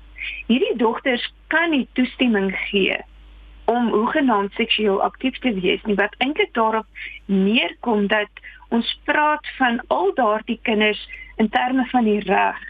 Hierdie 0.47 0.75
dogters 0.77 1.33
kan 1.47 1.69
nie 1.69 1.87
toestemming 1.93 2.51
gee 2.69 2.97
om 3.65 3.89
hoegenaamd 3.89 4.53
seksueel 4.53 5.01
aktief 5.01 5.37
te 5.41 5.53
wees 5.53 5.81
nie 5.83 5.97
wat 5.97 6.15
eintlik 6.17 6.53
daarop 6.53 6.85
neerkom 7.25 8.07
dat 8.07 8.29
ons 8.69 8.99
praat 9.03 9.47
van 9.57 9.81
al 9.87 10.13
daardie 10.13 10.59
kinders 10.61 11.01
in 11.35 11.49
terme 11.49 11.85
van 11.89 12.03
die 12.03 12.19
reg 12.19 12.61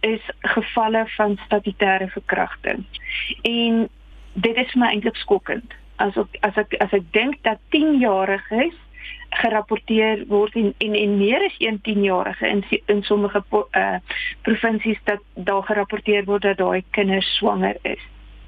is 0.00 0.30
gevalle 0.54 1.04
van 1.16 1.38
statutêre 1.46 2.08
verkrachting. 2.10 2.84
En 3.42 3.88
dit 4.32 4.56
is 4.56 4.74
my 4.74 4.90
eintlik 4.90 5.16
skokkend. 5.16 5.74
As 6.02 6.16
ek 6.18 6.38
as 6.48 6.56
ek 6.64 6.78
as 6.84 6.94
ek 6.98 7.10
dink 7.14 7.42
dat 7.46 7.60
10-jariges 7.74 8.78
gerapporteer 9.42 10.24
word 10.28 10.56
en 10.60 10.72
en, 10.84 10.94
en 10.94 11.16
meer 11.18 11.44
as 11.46 11.58
1 11.58 11.80
10-jarige 11.88 12.48
in 12.48 12.64
in 12.94 13.02
sommige 13.02 13.42
uh, 13.52 13.98
provinsies 14.42 15.00
dat 15.04 15.22
daar 15.34 15.62
gerapporteer 15.62 16.24
word 16.24 16.42
dat 16.42 16.58
daai 16.58 16.82
kinders 16.90 17.36
swanger 17.36 17.78
is. 17.82 18.02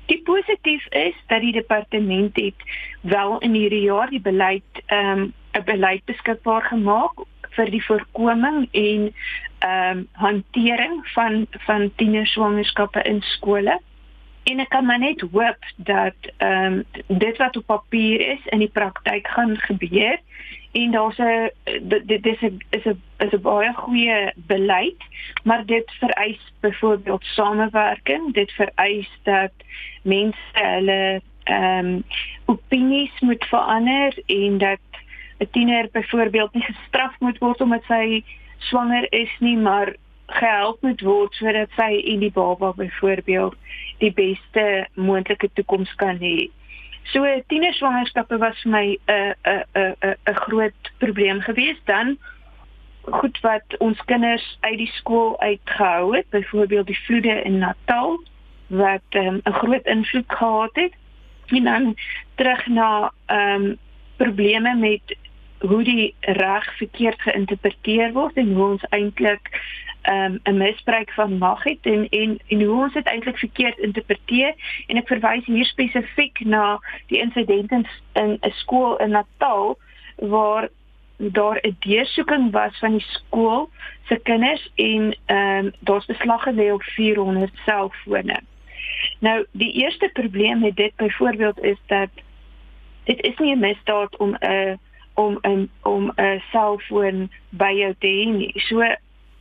Die 0.06 0.20
positief 0.22 0.84
is 0.92 1.16
dat 1.26 1.40
die 1.40 1.52
departement 1.52 2.36
het 2.36 2.66
wel 3.00 3.38
in 3.38 3.54
hierdie 3.56 3.86
jaar 3.86 4.10
die 4.10 4.20
beleid 4.20 4.82
ehm 4.86 5.18
um, 5.18 5.32
'n 5.54 5.64
beleid 5.64 6.04
beskikbaar 6.04 6.62
gemaak 6.62 7.24
vir 7.56 7.70
die 7.70 7.84
voorkoming 7.84 8.68
en 8.72 9.02
ehm 9.58 9.98
um, 9.98 10.08
hantering 10.12 11.00
van 11.14 11.46
van 11.66 11.90
tienerswangerskappe 11.96 13.02
in 13.02 13.22
skole. 13.22 13.80
En 14.44 14.60
ek 14.60 14.68
kan 14.68 14.84
maar 14.84 14.98
net 14.98 15.20
hoop 15.20 15.64
dat 15.76 16.16
ehm 16.36 16.72
um, 16.72 16.84
dit 17.06 17.36
wat 17.36 17.56
op 17.56 17.66
papier 17.66 18.20
is 18.20 18.46
in 18.46 18.58
die 18.58 18.72
praktyk 18.72 19.28
gaan 19.28 19.56
gebeur. 19.56 20.18
En 20.72 20.90
daar's 20.90 21.18
'n 21.18 21.50
dit 22.04 22.26
is 22.26 22.40
'n 22.40 22.60
is 22.70 22.84
'n 22.84 23.02
is 23.18 23.32
'n 23.32 23.40
baie 23.40 23.72
goeie 23.72 24.32
beleid, 24.36 25.02
maar 25.44 25.64
dit 25.66 25.92
vereis 25.98 26.52
byvoorbeeld 26.60 27.24
samewerking, 27.24 28.32
dit 28.32 28.52
vereis 28.52 29.10
dat 29.22 29.52
mense 30.02 30.52
hulle 30.52 31.20
ehm 31.44 31.86
um, 31.86 32.04
opinies 32.44 33.20
moet 33.20 33.44
verander 33.44 34.22
en 34.26 34.58
dat 34.58 34.84
'n 35.38 35.48
tiener 35.50 35.88
byvoorbeeld 35.92 36.54
nie 36.54 36.62
gestraf 36.62 37.14
moet 37.18 37.38
word 37.38 37.60
omdat 37.60 37.84
sy 37.84 38.24
swanger 38.58 39.12
is 39.12 39.36
nie, 39.38 39.56
maar 39.56 39.94
gehelp 40.26 40.82
moet 40.82 41.00
word 41.00 41.34
sodat 41.34 41.70
sy 41.76 42.00
en 42.12 42.20
die 42.24 42.32
baba 42.32 42.72
byvoorbeeld 42.72 43.56
die 43.98 44.12
beste 44.12 44.86
moontlike 44.94 45.50
toekoms 45.54 45.94
kan 46.00 46.18
hê. 46.18 46.50
So 47.12 47.24
tienerswangerskappe 47.48 48.38
was 48.38 48.60
vir 48.62 48.70
my 48.72 48.86
'n 49.08 49.34
'n 49.44 49.64
'n 49.74 50.16
'n 50.26 50.40
groot 50.46 50.92
probleem 50.98 51.40
geweest 51.40 51.84
dan 51.86 52.16
goed 53.04 53.40
wat 53.40 53.76
ons 53.78 54.00
kinders 54.04 54.58
uit 54.60 54.78
die 54.78 54.92
skool 54.96 55.40
uitgehou 55.40 56.16
het, 56.16 56.28
byvoorbeeld 56.30 56.86
die 56.86 57.00
vloede 57.06 57.42
in 57.42 57.58
Natal 57.58 58.22
wat 58.66 59.08
ehm, 59.10 59.34
'n 59.34 59.40
um, 59.44 59.52
groot 59.52 59.86
invloed 59.86 60.32
gehad 60.32 60.70
het. 60.72 60.92
En 61.46 61.64
dan 61.64 61.96
terug 62.34 62.66
na 62.66 63.12
ehm 63.26 63.62
um, 63.62 63.78
probleme 64.16 64.74
met 64.74 65.16
hoe 65.66 65.82
die 65.84 66.14
reg 66.20 66.76
verkeerd 66.76 67.20
geïnterpreteer 67.20 68.12
word 68.12 68.36
en 68.36 68.52
hoe 68.54 68.66
ons 68.74 68.86
eintlik 68.90 69.50
um, 70.08 70.40
'n 70.44 70.56
misbruik 70.56 71.10
van 71.12 71.38
mag 71.38 71.62
het 71.64 71.78
en 71.82 72.08
en 72.08 72.38
en 72.48 72.62
hoe 72.62 72.82
ons 72.82 72.92
dit 72.92 73.06
eintlik 73.06 73.38
verkeerd 73.38 73.78
interpreteer 73.78 74.54
en 74.86 74.96
ek 74.96 75.08
verwys 75.08 75.44
hier 75.46 75.64
spesifiek 75.64 76.40
na 76.44 76.80
die 77.06 77.20
insident 77.20 77.72
in 77.72 78.38
'n 78.40 78.54
skool 78.60 78.96
in 78.96 79.10
Natal 79.10 79.78
waar 80.16 80.68
daar 81.16 81.58
'n 81.62 81.76
deursoeking 81.78 82.50
was 82.50 82.78
van 82.78 82.90
die 82.90 83.06
skool 83.08 83.70
se 84.08 84.16
kinders 84.16 84.70
en 84.74 85.16
ehm 85.26 85.64
um, 85.64 85.72
daar's 85.80 86.06
beslag 86.06 86.42
gelê 86.42 86.72
op 86.72 86.82
400 86.82 87.52
selfone. 87.64 88.40
Nou 89.18 89.46
die 89.52 89.72
eerste 89.72 90.10
probleem 90.12 90.58
met 90.58 90.76
dit 90.76 90.96
byvoorbeeld 90.96 91.62
is 91.62 91.78
dat 91.86 92.08
dit 93.04 93.22
is 93.22 93.38
nie 93.38 93.54
'n 93.54 93.58
misdaad 93.58 94.16
om 94.16 94.36
'n 94.40 94.78
om 95.14 95.38
'n 95.42 95.70
om 95.82 96.12
'n 96.16 96.42
selfoon 96.50 97.30
by 97.50 97.72
jou 97.72 97.94
te 97.98 98.06
hê 98.06 98.26
nie. 98.30 98.52
So 98.56 98.82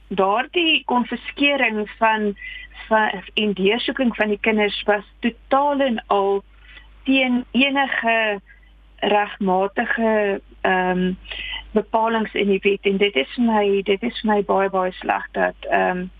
daardie 0.07 0.83
konfiskering 0.85 1.89
van 1.97 2.35
van 2.87 3.23
en 3.33 3.53
deursoeking 3.53 4.15
van 4.15 4.27
die 4.27 4.39
kinders 4.41 4.83
was 4.83 5.05
totaal 5.19 5.79
en 5.79 6.03
al 6.07 6.43
teen 7.03 7.45
enige 7.51 8.41
regmatige 8.99 10.41
ehm 10.61 10.89
um, 10.89 11.17
bepalinge 11.71 12.39
in 12.39 12.47
die 12.47 12.59
wet 12.61 12.81
en 12.81 12.97
dit 12.97 13.15
is 13.15 13.37
my 13.37 13.81
dit 13.83 14.03
is 14.03 14.21
my 14.23 14.43
baie 14.43 14.69
baie 14.69 14.91
sleg 14.91 15.27
dat 15.31 15.55
ehm 15.69 15.97
um, 15.97 16.11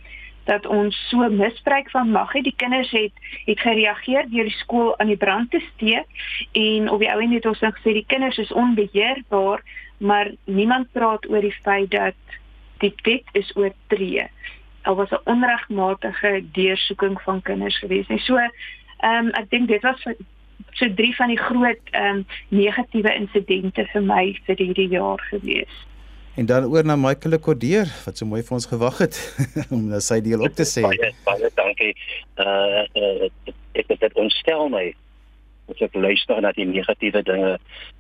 dat 0.50 0.66
ons 0.66 0.98
so 1.10 1.30
misbruik 1.30 1.90
van 1.90 2.12
mag 2.12 2.34
het 2.34 2.44
die 2.44 2.56
kinders 2.56 2.92
het 2.92 3.12
het 3.46 3.60
gereageer 3.60 4.30
deur 4.30 4.50
die 4.50 4.60
skool 4.60 4.94
aan 5.00 5.08
die 5.08 5.18
brand 5.18 5.52
te 5.52 5.62
steek 5.74 6.08
en 6.52 6.90
op 6.90 7.00
die 7.00 7.12
ou 7.12 7.22
end 7.22 7.34
het 7.34 7.46
ons 7.46 7.60
net 7.60 7.76
gesê 7.80 7.94
die 7.94 8.08
kinders 8.08 8.38
is 8.38 8.54
onbeheerbaar 8.54 9.64
maar 9.98 10.32
niemand 10.46 10.92
praat 10.92 11.30
oor 11.30 11.42
die 11.42 11.58
feit 11.64 11.92
dat 11.92 12.40
die 12.84 12.94
wet 13.04 13.28
is 13.32 13.52
oortree. 13.56 14.28
Al 14.84 14.96
was 14.96 15.12
'n 15.12 15.24
onregmatige 15.24 16.44
deursoeking 16.52 17.22
van 17.22 17.42
kinders 17.42 17.78
gewees. 17.80 18.08
En 18.08 18.20
so 18.20 18.38
Ehm 19.04 19.26
um, 19.28 19.32
ek 19.36 19.50
dink 19.52 19.68
dit 19.68 19.84
was 19.84 20.04
so 20.80 20.88
drie 20.96 21.12
van 21.16 21.32
die 21.34 21.40
groot 21.40 21.90
ehm 21.92 22.22
um, 22.22 22.26
negatiewe 22.56 23.12
insidente 23.20 23.84
vir 23.92 24.06
my 24.08 24.24
vir 24.48 24.62
hierdie 24.62 24.88
jaar 24.94 25.20
gewees. 25.32 25.74
En 26.36 26.46
dan 26.46 26.66
oor 26.66 26.86
na 26.86 26.96
Michael 26.96 27.40
Cordeer 27.40 27.86
wat 28.06 28.18
so 28.18 28.26
mooi 28.26 28.42
vir 28.42 28.56
ons 28.58 28.66
gewag 28.66 28.98
het 29.04 29.18
om 29.76 29.84
na 29.92 30.00
sy 30.02 30.18
deel 30.26 30.42
op 30.42 30.56
te 30.58 30.66
sê. 30.66 30.82
Baie 30.82 31.12
baie 31.28 31.50
dankie. 31.60 31.94
Uh, 32.42 32.82
uh 32.98 33.30
ek 33.78 33.90
het 33.90 34.00
dit 34.02 34.18
ontstel 34.22 34.68
my 34.70 34.88
as 35.70 35.84
ek 35.86 35.94
luister 35.98 36.42
na 36.42 36.52
die 36.58 36.66
negatiewe 36.70 37.22
dinge 37.26 37.54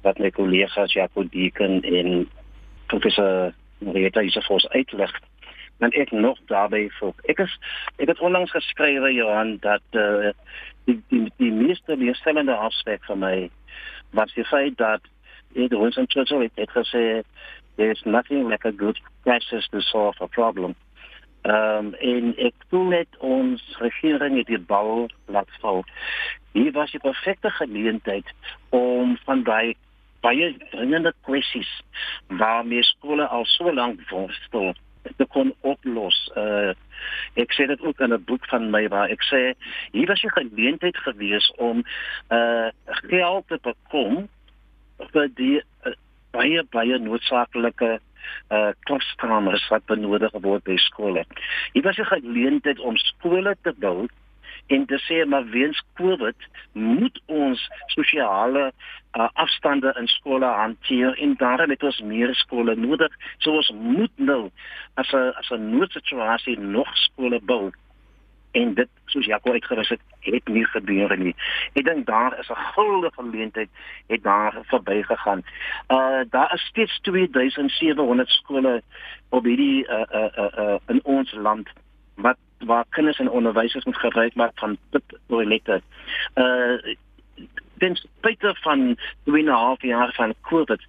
wat 0.06 0.20
my 0.22 0.30
kollegas 0.34 0.94
Jaco 0.98 1.26
Deeken 1.34 1.82
en 1.82 2.26
professor 2.90 3.54
Marieta 3.86 4.22
Isofos 4.26 4.68
uitlig 4.74 5.14
dan 5.82 5.94
ek 5.98 6.12
nog 6.12 6.38
daarbey 6.50 6.88
voel. 6.98 7.14
Ek 7.30 7.42
is 7.46 7.54
ek 8.02 8.10
het 8.16 8.22
onlangs 8.22 8.54
geskrywe 8.54 9.14
Johan 9.14 9.58
dat 9.62 9.86
uh, 9.94 10.34
die 10.90 10.98
die 11.14 11.28
die 11.38 11.54
meeste 11.54 11.98
leerstellende 11.98 12.58
aspek 12.58 13.06
vir 13.10 13.22
my 13.28 13.36
was 14.18 14.34
die 14.34 14.46
feit 14.50 14.78
dat 14.82 15.06
ons 15.56 15.98
in 15.98 16.08
Churchill 16.08 16.42
het, 16.42 16.52
het 16.56 16.70
gesê 16.70 17.24
there's 17.76 18.02
nothing 18.06 18.50
like 18.50 18.66
a 18.66 18.72
good 18.72 19.00
crisis 19.24 19.68
to 19.72 19.82
solve 19.82 20.16
a 20.22 20.28
problem. 20.28 20.76
Ehm 21.42 21.78
um, 21.78 21.94
en 21.94 22.36
ek 22.38 22.54
voel 22.70 22.86
net 22.94 23.18
ons 23.20 23.64
regering 23.80 24.38
het 24.38 24.48
die 24.48 24.60
bal 24.60 25.10
laat 25.26 25.50
val. 25.60 25.84
Hier 26.54 26.72
was 26.72 26.92
die 26.92 27.02
perfekte 27.04 27.50
geleentheid 27.50 28.30
om 28.70 29.18
van 29.26 29.44
daai 29.44 29.76
baie 30.24 30.54
dringende 30.72 31.12
kwessies 31.28 31.72
waarmee 32.28 32.84
skole 32.84 33.28
al 33.28 33.46
so 33.46 33.74
lank 33.74 34.00
worstel 34.10 34.72
te 35.18 35.26
kon 35.36 35.52
oplos. 35.62 36.20
Uh 36.40 36.72
ek 37.36 37.52
sê 37.52 37.68
dit 37.68 37.82
ook 37.84 38.00
in 38.00 38.14
'n 38.14 38.24
boek 38.24 38.46
van 38.48 38.70
my 38.72 38.88
waar 38.88 39.10
ek 39.12 39.24
sê 39.28 39.42
hier 39.92 40.08
was 40.08 40.24
'n 40.24 40.38
geleentheid 40.40 40.98
gewees 40.98 41.52
om 41.58 41.84
uh 42.32 42.70
geld 42.86 43.48
te 43.48 43.60
bekom 43.62 44.30
vir 45.12 45.30
die 45.36 45.58
uh, 45.60 45.94
baie 46.32 46.64
baie 46.72 46.98
noodsaaklike 47.00 48.00
uh 48.56 48.72
klaskamers 48.88 49.68
wat 49.70 49.86
benodig 49.86 50.34
word 50.42 50.64
by 50.64 50.78
skole. 50.78 51.26
Hier 51.74 51.84
was 51.84 51.98
'n 51.98 52.12
geleentheid 52.16 52.80
om 52.80 52.98
skole 52.98 53.56
te 53.62 53.74
bou 53.78 54.08
en 54.68 54.86
te 54.86 55.00
sê 55.08 55.26
maar 55.28 55.46
weens 55.46 55.84
Covid 56.00 56.36
moet 56.72 57.22
ons 57.26 57.70
sosiale 57.88 58.72
uh, 58.72 59.28
afstande 59.34 59.94
in 60.00 60.08
skole 60.08 60.46
hanteer 60.46 61.18
en 61.18 61.36
daarom 61.38 61.70
het 61.70 61.84
ons 61.84 62.00
meer 62.02 62.36
skole 62.36 62.76
nodig. 62.76 63.12
So 63.38 63.52
ons 63.52 63.72
moet 63.76 64.12
nou 64.16 64.50
as 64.96 65.12
'n 65.14 65.34
as 65.36 65.52
'n 65.52 65.70
noodsituasie 65.70 66.60
nog 66.60 66.98
skole 66.98 67.40
bou 67.42 67.72
en 68.52 68.74
dit 68.74 68.90
soos 69.14 69.30
Jaco 69.30 69.54
uitgewys 69.54 69.90
het 69.94 70.02
het 70.26 70.48
nie 70.48 70.66
gebeur 70.66 71.14
nie. 71.18 71.36
Ek 71.78 71.86
dink 71.86 72.06
daar 72.10 72.38
is 72.40 72.50
'n 72.50 72.66
guldige 72.76 73.22
geleentheid 73.22 73.70
het 74.08 74.24
daar 74.24 74.58
verbygegaan. 74.72 75.44
Uh 75.88 76.22
daar 76.30 76.54
is 76.54 76.66
steeds 76.66 77.00
2700 77.02 78.30
skole 78.30 78.82
op 79.30 79.44
hierdie 79.44 79.88
uh 79.88 80.06
uh 80.12 80.30
uh, 80.38 80.52
uh 80.58 80.78
in 80.88 81.00
ons 81.04 81.32
land 81.34 81.70
wat 82.16 82.38
waar 82.66 82.86
kinders 82.90 83.20
en 83.20 83.30
onderwysers 83.30 83.86
moet 83.86 83.98
gebruik 83.98 84.36
maak 84.36 84.52
van 84.56 84.78
toilette. 85.28 85.82
Uh 86.36 86.96
ten 87.78 87.96
spyte 87.96 88.56
van 88.62 88.98
2,5 89.24 89.82
jaar 89.82 90.14
van 90.14 90.34
COVID 90.42 90.82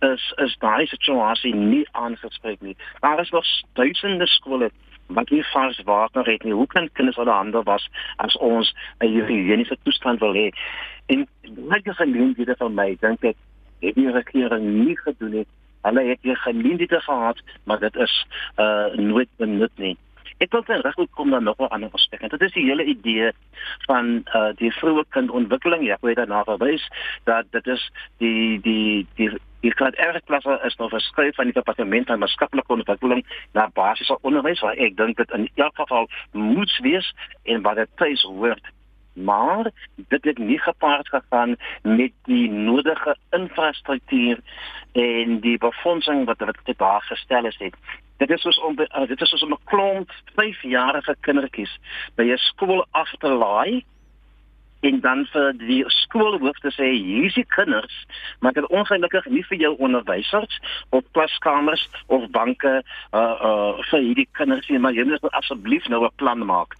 is 0.00 0.32
is 0.36 0.56
daai 0.58 0.86
situasie 0.86 1.54
nie 1.54 1.88
aangespreek 1.90 2.60
nie. 2.60 2.76
Daar 3.00 3.20
is 3.20 3.30
nog 3.30 3.44
duisende 3.72 4.26
skole 4.26 4.70
wat 5.14 5.30
nie 5.30 5.44
vars 5.52 5.80
water 5.84 6.26
het 6.26 6.44
nie. 6.44 6.52
Hoe 6.52 6.66
kan 6.66 6.88
kinders 6.92 7.16
hulle 7.16 7.30
hande 7.30 7.62
was 7.62 7.88
as 8.16 8.36
ons 8.36 8.74
'n 9.00 9.06
higiëniese 9.06 9.76
toestand 9.82 10.20
wil 10.20 10.34
hê? 10.34 10.50
En 11.06 11.26
net 11.42 11.84
die 11.84 11.94
geleenthede 11.94 12.54
van 12.58 12.74
my 12.74 12.96
dink 13.00 13.24
ek 13.24 13.36
het 13.80 13.94
die 13.94 14.10
regering 14.10 14.64
nie 14.84 14.96
gedoen 14.98 15.32
het. 15.32 15.48
Hulle 15.82 16.02
het 16.08 16.18
hier 16.22 16.36
geleenthede 16.36 17.00
gehad, 17.00 17.42
maar 17.64 17.78
dit 17.78 17.96
is 17.96 18.26
uh 18.56 18.94
nooit 18.94 19.28
benut 19.36 19.72
nie. 19.76 19.96
Ek 20.38 20.50
wil 20.50 20.64
dan 20.66 20.80
reg 20.82 20.94
kom 21.10 21.30
dan 21.30 21.44
nog 21.44 21.58
'n 21.58 21.70
ander 21.74 21.90
aspek. 21.92 22.30
Dit 22.30 22.40
is 22.40 22.52
die 22.52 22.64
hele 22.64 22.84
idee 22.84 23.30
van 23.86 24.24
uh 24.34 24.50
die 24.56 24.72
vroeë 24.72 25.04
kindontwikkeling. 25.08 25.90
Ek 25.90 26.00
weet 26.00 26.16
daarna 26.16 26.44
verwys 26.44 26.88
dat 27.24 27.44
dit 27.50 27.66
is 27.66 27.90
die 28.18 28.60
die 28.60 29.06
die 29.14 29.30
Die 29.62 29.70
graad 29.70 29.94
R 29.94 30.18
klasse 30.26 30.58
is 30.66 30.74
nou 30.80 30.88
verskuif 30.90 31.36
van 31.38 31.46
die 31.46 31.54
departement 31.54 32.08
van 32.10 32.18
maatskaplike 32.18 32.72
ontwikkeling 32.74 33.20
na 33.54 33.68
basiese 33.76 34.16
onderwys 34.26 34.60
waar 34.64 34.78
ek 34.86 34.96
dink 34.98 35.20
dit 35.20 35.34
in 35.38 35.44
elk 35.54 35.76
geval 35.78 36.08
moet 36.32 36.72
wees 36.82 37.12
en 37.46 37.62
wat 37.62 37.78
dit 37.78 37.92
tuis 38.02 38.24
hoort. 38.26 38.72
Maar 39.14 39.70
dit 39.94 40.24
het 40.24 40.38
nie 40.38 40.58
gepaard 40.58 41.08
gegaan 41.08 41.54
met 41.82 42.10
die 42.26 42.50
nodige 42.50 43.14
infrastruktuur 43.30 44.42
en 44.98 45.38
die 45.46 45.58
befondsing 45.58 46.24
wat 46.26 46.42
wat 46.42 46.58
dit 46.64 46.78
daar 46.78 47.06
gestel 47.06 47.46
is 47.46 47.58
het. 47.62 47.78
Dit 48.18 48.30
is 48.30 48.42
soos 48.42 48.58
om 48.66 48.74
dit 48.76 49.20
is 49.20 49.28
soos 49.30 49.46
om 49.46 49.54
'n 49.54 49.64
klomp 49.64 50.10
5-jarige 50.34 51.16
kindertjies 51.20 51.78
by 52.16 52.22
'n 52.22 52.36
skool 52.50 52.86
af 52.90 53.14
te 53.18 53.28
laai 53.28 53.84
en 54.82 55.00
dan 55.00 55.26
vir 55.30 55.52
die 55.60 55.82
skoolhoof 55.86 56.58
te 56.62 56.72
sê 56.74 56.88
hier's 56.90 57.36
die 57.38 57.46
kinders. 57.54 57.94
Maar 58.42 58.56
dit 58.58 58.66
ongelukkig 58.66 59.28
nie 59.30 59.44
vir 59.46 59.60
jou 59.60 59.72
onderwysers 59.78 60.58
of 60.90 61.04
klaskamers 61.16 61.84
of 62.06 62.26
banke 62.34 62.72
uh 63.14 63.34
uh 63.50 63.82
vir 63.90 64.00
hierdie 64.08 64.28
kinders 64.38 64.68
nie 64.68 64.80
maar 64.82 64.96
jy 64.96 65.06
moet 65.06 65.28
asseblief 65.38 65.86
nou 65.88 66.02
'n 66.04 66.16
plan 66.16 66.46
maak. 66.46 66.74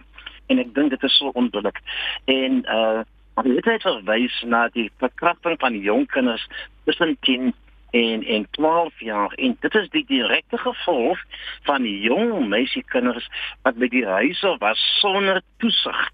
En 0.51 0.59
ek 0.59 0.73
dink 0.75 0.89
dit 0.89 1.03
is 1.03 1.17
so 1.17 1.31
onbillik. 1.33 1.79
En 2.25 2.63
uh 2.67 3.03
maar 3.35 3.43
dit 3.43 3.65
het 3.65 3.81
verwys 3.81 4.41
na 4.45 4.67
die 4.73 4.91
verkrachting 4.97 5.55
van 5.59 5.79
jong 5.79 6.07
kinders 6.07 6.47
tussen 6.85 7.17
10 7.19 7.53
en 7.91 8.23
en 8.23 8.47
12 8.51 8.99
jaar. 8.99 9.33
En 9.33 9.57
dit 9.59 9.75
is 9.75 9.89
die 9.89 10.05
direkte 10.07 10.57
gevolg 10.57 11.19
van 11.63 11.87
jong 11.87 12.47
meisiekinders 12.47 13.29
wat 13.61 13.75
by 13.75 13.87
die 13.87 14.05
huise 14.05 14.55
was 14.59 14.83
sonder 14.99 15.41
toesig 15.57 16.11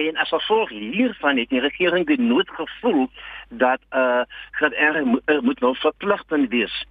En 0.00 0.16
as 0.16 0.28
gevolg 0.28 0.68
hiervan 0.68 1.36
het 1.36 1.48
die 1.48 1.60
regering 1.60 2.06
die 2.06 2.20
nood 2.20 2.50
gevoel 2.50 3.08
dat 3.48 3.80
uh 3.90 4.22
dat 4.60 4.72
er 4.72 5.06
moet, 5.06 5.22
er 5.24 5.42
moet 5.42 5.60
nou 5.60 5.74
verpligtend 5.76 6.48
wees 6.48 6.86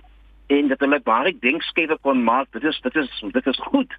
en 0.48 0.68
dat 0.68 0.80
hulle 0.80 1.00
baie 1.00 1.38
denkskewe 1.40 1.98
kon 2.02 2.24
maak. 2.24 2.52
Dit 2.52 2.64
is 2.64 2.82
dit 2.82 2.96
is 2.96 3.24
dit 3.32 3.48
is 3.48 3.60
goed. 3.72 3.98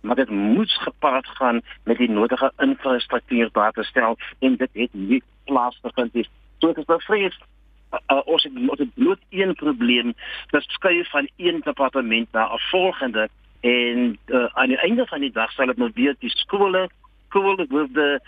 Maar 0.00 0.16
dit 0.16 0.30
moet 0.30 0.70
gepaard 0.70 1.26
gaan 1.26 1.60
met 1.84 1.96
die 1.96 2.10
nodige 2.10 2.52
infrastruktuur 2.56 3.48
daar 3.52 3.72
te 3.72 3.82
stel 3.82 4.18
en 4.38 4.56
dit 4.56 4.70
het 4.72 4.94
nie 4.94 5.22
plaasgevind 5.44 6.12
nie. 6.12 6.28
So 6.58 6.70
ek 6.70 6.80
is 6.80 6.88
bevrees 6.88 7.40
uh, 7.90 8.20
ons 8.24 8.42
het 8.42 8.52
het 8.78 8.94
bloot 8.94 9.20
een 9.30 9.54
probleem, 9.54 10.14
dit 10.50 10.64
skuif 10.76 11.10
van 11.10 11.28
een 11.36 11.60
departement 11.64 12.32
na 12.32 12.44
'n 12.54 12.58
volgende 12.70 13.28
en 13.60 14.18
uh, 14.26 14.44
aan 14.44 14.68
die 14.68 14.78
einde 14.78 15.06
van 15.06 15.20
die 15.20 15.32
dag 15.32 15.52
sal 15.52 15.66
dit 15.66 15.76
nou 15.76 15.90
weer 15.94 16.14
die 16.18 16.30
skole 16.30 16.88
cool 17.30 17.56
dit 17.56 17.70
with 17.70 17.92
the 17.94 18.20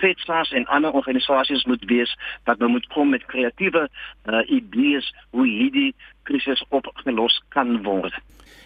FETSAS 0.00 0.52
en 0.52 0.66
ander 0.66 0.92
organisasies 0.92 1.64
moet 1.64 1.84
wees 1.84 2.16
dat 2.44 2.58
hulle 2.58 2.70
moet 2.70 2.86
kom 2.86 3.08
met 3.14 3.26
kreatiewe 3.30 3.88
uh, 4.24 4.42
idees 4.50 5.14
hoe 5.30 5.46
hierdie 5.46 5.94
krisis 6.24 6.64
opgelos 6.70 7.42
kan 7.54 7.82
word. 7.82 8.14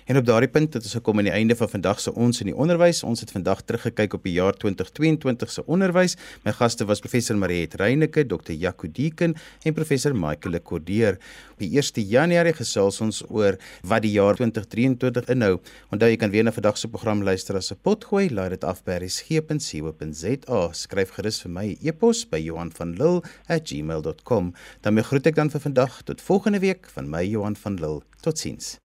En 0.09 0.17
op 0.17 0.25
daardie 0.25 0.49
punt 0.49 0.73
het 0.73 0.83
ons 0.83 0.95
gekom 0.97 1.19
aan 1.21 1.27
die 1.29 1.33
einde 1.37 1.53
van 1.57 1.69
vandag 1.69 1.99
se 2.01 2.13
ons 2.17 2.39
in 2.41 2.49
die 2.49 2.55
onderwys. 2.57 3.03
Ons 3.05 3.21
het 3.21 3.33
vandag 3.35 3.59
teruggekyk 3.69 4.15
op 4.17 4.23
die 4.25 4.33
jaar 4.39 4.57
2022 4.57 5.51
se 5.53 5.65
onderwys. 5.69 6.15
My 6.47 6.55
gaste 6.57 6.87
was 6.89 7.03
professor 7.05 7.37
Mariet 7.37 7.75
Reyneke, 7.77 8.25
Dr. 8.25 8.55
Jaco 8.57 8.89
Deeken 8.89 9.35
en 9.69 9.77
professor 9.77 10.17
Michael 10.17 10.63
Cordeer. 10.63 11.19
Op 11.53 11.61
die 11.61 11.69
1 11.77 12.09
Januarie 12.09 12.55
gesels 12.57 13.03
ons 13.05 13.21
oor 13.29 13.59
wat 13.85 14.03
die 14.07 14.15
jaar 14.15 14.39
2023 14.41 15.29
inhou. 15.35 15.59
Onthou 15.93 16.09
jy 16.09 16.17
kan 16.17 16.33
weer 16.33 16.49
na 16.49 16.57
vandag 16.57 16.81
se 16.81 16.89
program 16.89 17.21
luister 17.23 17.61
as 17.61 17.71
'n 17.71 17.77
potgooi. 17.83 18.31
Laai 18.33 18.49
dit 18.49 18.65
af 18.65 18.83
by 18.85 18.97
resgep.co.za. 19.05 20.73
Skryf 20.73 21.11
gerus 21.11 21.43
vir 21.43 21.51
my 21.51 21.77
e-pos 21.83 22.25
by 22.25 22.41
Johan 22.41 22.73
van 22.73 22.97
Lille@gmail.com. 22.97 24.55
Dan 24.81 25.05
groet 25.05 25.27
ek 25.27 25.35
dan 25.35 25.51
vir 25.51 25.61
vandag 25.61 26.03
tot 26.03 26.23
volgende 26.23 26.61
week 26.61 26.89
van 26.95 27.11
my 27.11 27.23
Johan 27.49 27.57
van 27.57 27.77
Lille. 27.77 28.03
Totsiens. 28.21 28.88